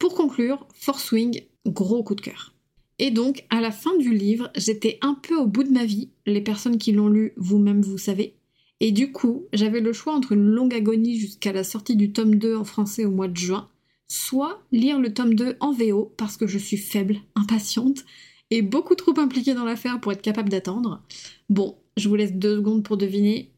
Pour 0.00 0.16
conclure, 0.16 0.66
Force 0.74 1.12
Wing, 1.12 1.42
gros 1.64 2.02
coup 2.02 2.16
de 2.16 2.22
cœur. 2.22 2.54
Et 2.98 3.12
donc, 3.12 3.44
à 3.50 3.60
la 3.60 3.70
fin 3.70 3.96
du 3.98 4.12
livre, 4.12 4.50
j'étais 4.56 4.98
un 5.00 5.14
peu 5.14 5.36
au 5.36 5.46
bout 5.46 5.62
de 5.62 5.70
ma 5.70 5.84
vie. 5.84 6.08
Les 6.26 6.40
personnes 6.40 6.78
qui 6.78 6.90
l'ont 6.90 7.08
lu, 7.08 7.34
vous-même, 7.36 7.82
vous 7.82 7.98
savez. 7.98 8.34
Et 8.80 8.92
du 8.92 9.12
coup, 9.12 9.46
j'avais 9.52 9.80
le 9.80 9.92
choix 9.92 10.14
entre 10.14 10.32
une 10.32 10.50
longue 10.50 10.74
agonie 10.74 11.18
jusqu'à 11.18 11.52
la 11.52 11.64
sortie 11.64 11.96
du 11.96 12.12
tome 12.12 12.34
2 12.34 12.56
en 12.56 12.64
français 12.64 13.04
au 13.04 13.10
mois 13.10 13.28
de 13.28 13.36
juin, 13.36 13.70
soit 14.08 14.62
lire 14.70 15.00
le 15.00 15.14
tome 15.14 15.34
2 15.34 15.56
en 15.60 15.72
VO 15.72 16.12
parce 16.16 16.36
que 16.36 16.46
je 16.46 16.58
suis 16.58 16.76
faible, 16.76 17.16
impatiente 17.34 18.04
et 18.50 18.62
beaucoup 18.62 18.94
trop 18.94 19.18
impliquée 19.18 19.54
dans 19.54 19.64
l'affaire 19.64 20.00
pour 20.00 20.12
être 20.12 20.22
capable 20.22 20.50
d'attendre. 20.50 21.02
Bon, 21.48 21.76
je 21.96 22.08
vous 22.08 22.16
laisse 22.16 22.34
deux 22.34 22.56
secondes 22.56 22.84
pour 22.84 22.96
deviner. 22.96 23.50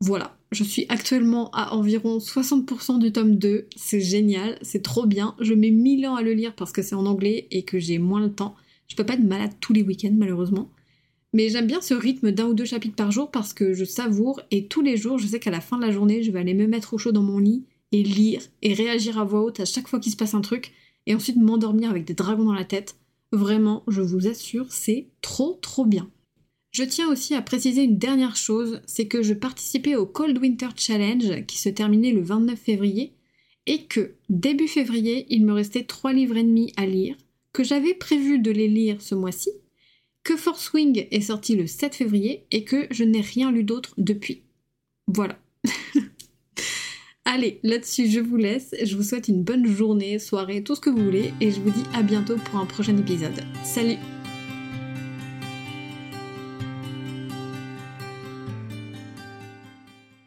Voilà, 0.00 0.38
je 0.52 0.64
suis 0.64 0.86
actuellement 0.88 1.50
à 1.50 1.74
environ 1.74 2.18
60% 2.18 3.00
du 3.00 3.12
tome 3.12 3.36
2, 3.36 3.66
c'est 3.76 4.00
génial, 4.00 4.58
c'est 4.62 4.82
trop 4.82 5.06
bien, 5.06 5.34
je 5.40 5.54
mets 5.54 5.72
mille 5.72 6.06
ans 6.06 6.14
à 6.14 6.22
le 6.22 6.32
lire 6.32 6.54
parce 6.54 6.72
que 6.72 6.82
c'est 6.82 6.94
en 6.94 7.04
anglais 7.04 7.48
et 7.50 7.64
que 7.64 7.78
j'ai 7.78 7.98
moins 7.98 8.20
le 8.20 8.32
temps. 8.32 8.54
Je 8.86 8.96
peux 8.96 9.04
pas 9.04 9.14
être 9.14 9.24
malade 9.24 9.52
tous 9.60 9.72
les 9.72 9.82
week-ends 9.82 10.14
malheureusement. 10.16 10.70
Mais 11.32 11.50
j'aime 11.50 11.66
bien 11.66 11.80
ce 11.80 11.94
rythme 11.94 12.32
d'un 12.32 12.46
ou 12.46 12.54
deux 12.54 12.64
chapitres 12.64 12.96
par 12.96 13.10
jour 13.10 13.30
parce 13.30 13.52
que 13.52 13.74
je 13.74 13.84
savoure 13.84 14.40
et 14.50 14.66
tous 14.66 14.80
les 14.80 14.96
jours, 14.96 15.18
je 15.18 15.26
sais 15.26 15.40
qu'à 15.40 15.50
la 15.50 15.60
fin 15.60 15.76
de 15.76 15.84
la 15.84 15.90
journée, 15.90 16.22
je 16.22 16.30
vais 16.30 16.40
aller 16.40 16.54
me 16.54 16.66
mettre 16.66 16.94
au 16.94 16.98
chaud 16.98 17.12
dans 17.12 17.22
mon 17.22 17.38
lit 17.38 17.64
et 17.92 18.02
lire 18.02 18.40
et 18.62 18.72
réagir 18.72 19.18
à 19.18 19.24
voix 19.24 19.42
haute 19.42 19.60
à 19.60 19.64
chaque 19.64 19.88
fois 19.88 20.00
qu'il 20.00 20.12
se 20.12 20.16
passe 20.16 20.34
un 20.34 20.40
truc 20.40 20.72
et 21.06 21.14
ensuite 21.14 21.36
m'endormir 21.36 21.90
avec 21.90 22.04
des 22.04 22.14
dragons 22.14 22.44
dans 22.44 22.54
la 22.54 22.64
tête. 22.64 22.96
Vraiment, 23.30 23.82
je 23.88 24.00
vous 24.00 24.26
assure, 24.26 24.72
c'est 24.72 25.08
trop 25.20 25.58
trop 25.60 25.84
bien. 25.84 26.10
Je 26.70 26.82
tiens 26.82 27.08
aussi 27.08 27.34
à 27.34 27.42
préciser 27.42 27.82
une 27.82 27.98
dernière 27.98 28.36
chose, 28.36 28.80
c'est 28.86 29.06
que 29.06 29.22
je 29.22 29.34
participais 29.34 29.96
au 29.96 30.06
Cold 30.06 30.38
Winter 30.38 30.68
Challenge 30.76 31.44
qui 31.46 31.58
se 31.58 31.68
terminait 31.68 32.12
le 32.12 32.22
29 32.22 32.58
février 32.58 33.12
et 33.66 33.84
que 33.84 34.12
début 34.30 34.68
février, 34.68 35.26
il 35.28 35.44
me 35.44 35.52
restait 35.52 35.84
trois 35.84 36.14
livres 36.14 36.38
et 36.38 36.42
demi 36.42 36.72
à 36.76 36.86
lire, 36.86 37.16
que 37.52 37.64
j'avais 37.64 37.94
prévu 37.94 38.38
de 38.38 38.50
les 38.50 38.68
lire 38.68 39.02
ce 39.02 39.14
mois-ci 39.14 39.50
que 40.28 40.36
Force 40.36 40.74
Wing 40.74 41.06
est 41.10 41.22
sorti 41.22 41.56
le 41.56 41.66
7 41.66 41.94
février 41.94 42.44
et 42.50 42.62
que 42.62 42.86
je 42.90 43.02
n'ai 43.02 43.22
rien 43.22 43.50
lu 43.50 43.64
d'autre 43.64 43.94
depuis. 43.96 44.42
Voilà. 45.06 45.38
Allez, 47.24 47.60
là-dessus, 47.62 48.10
je 48.10 48.20
vous 48.20 48.36
laisse. 48.36 48.74
Je 48.82 48.94
vous 48.94 49.02
souhaite 49.02 49.28
une 49.28 49.42
bonne 49.42 49.66
journée, 49.66 50.18
soirée, 50.18 50.62
tout 50.62 50.74
ce 50.74 50.82
que 50.82 50.90
vous 50.90 51.02
voulez, 51.02 51.32
et 51.40 51.50
je 51.50 51.60
vous 51.60 51.70
dis 51.70 51.84
à 51.94 52.02
bientôt 52.02 52.36
pour 52.36 52.60
un 52.60 52.66
prochain 52.66 52.98
épisode. 52.98 53.42
Salut 53.64 53.96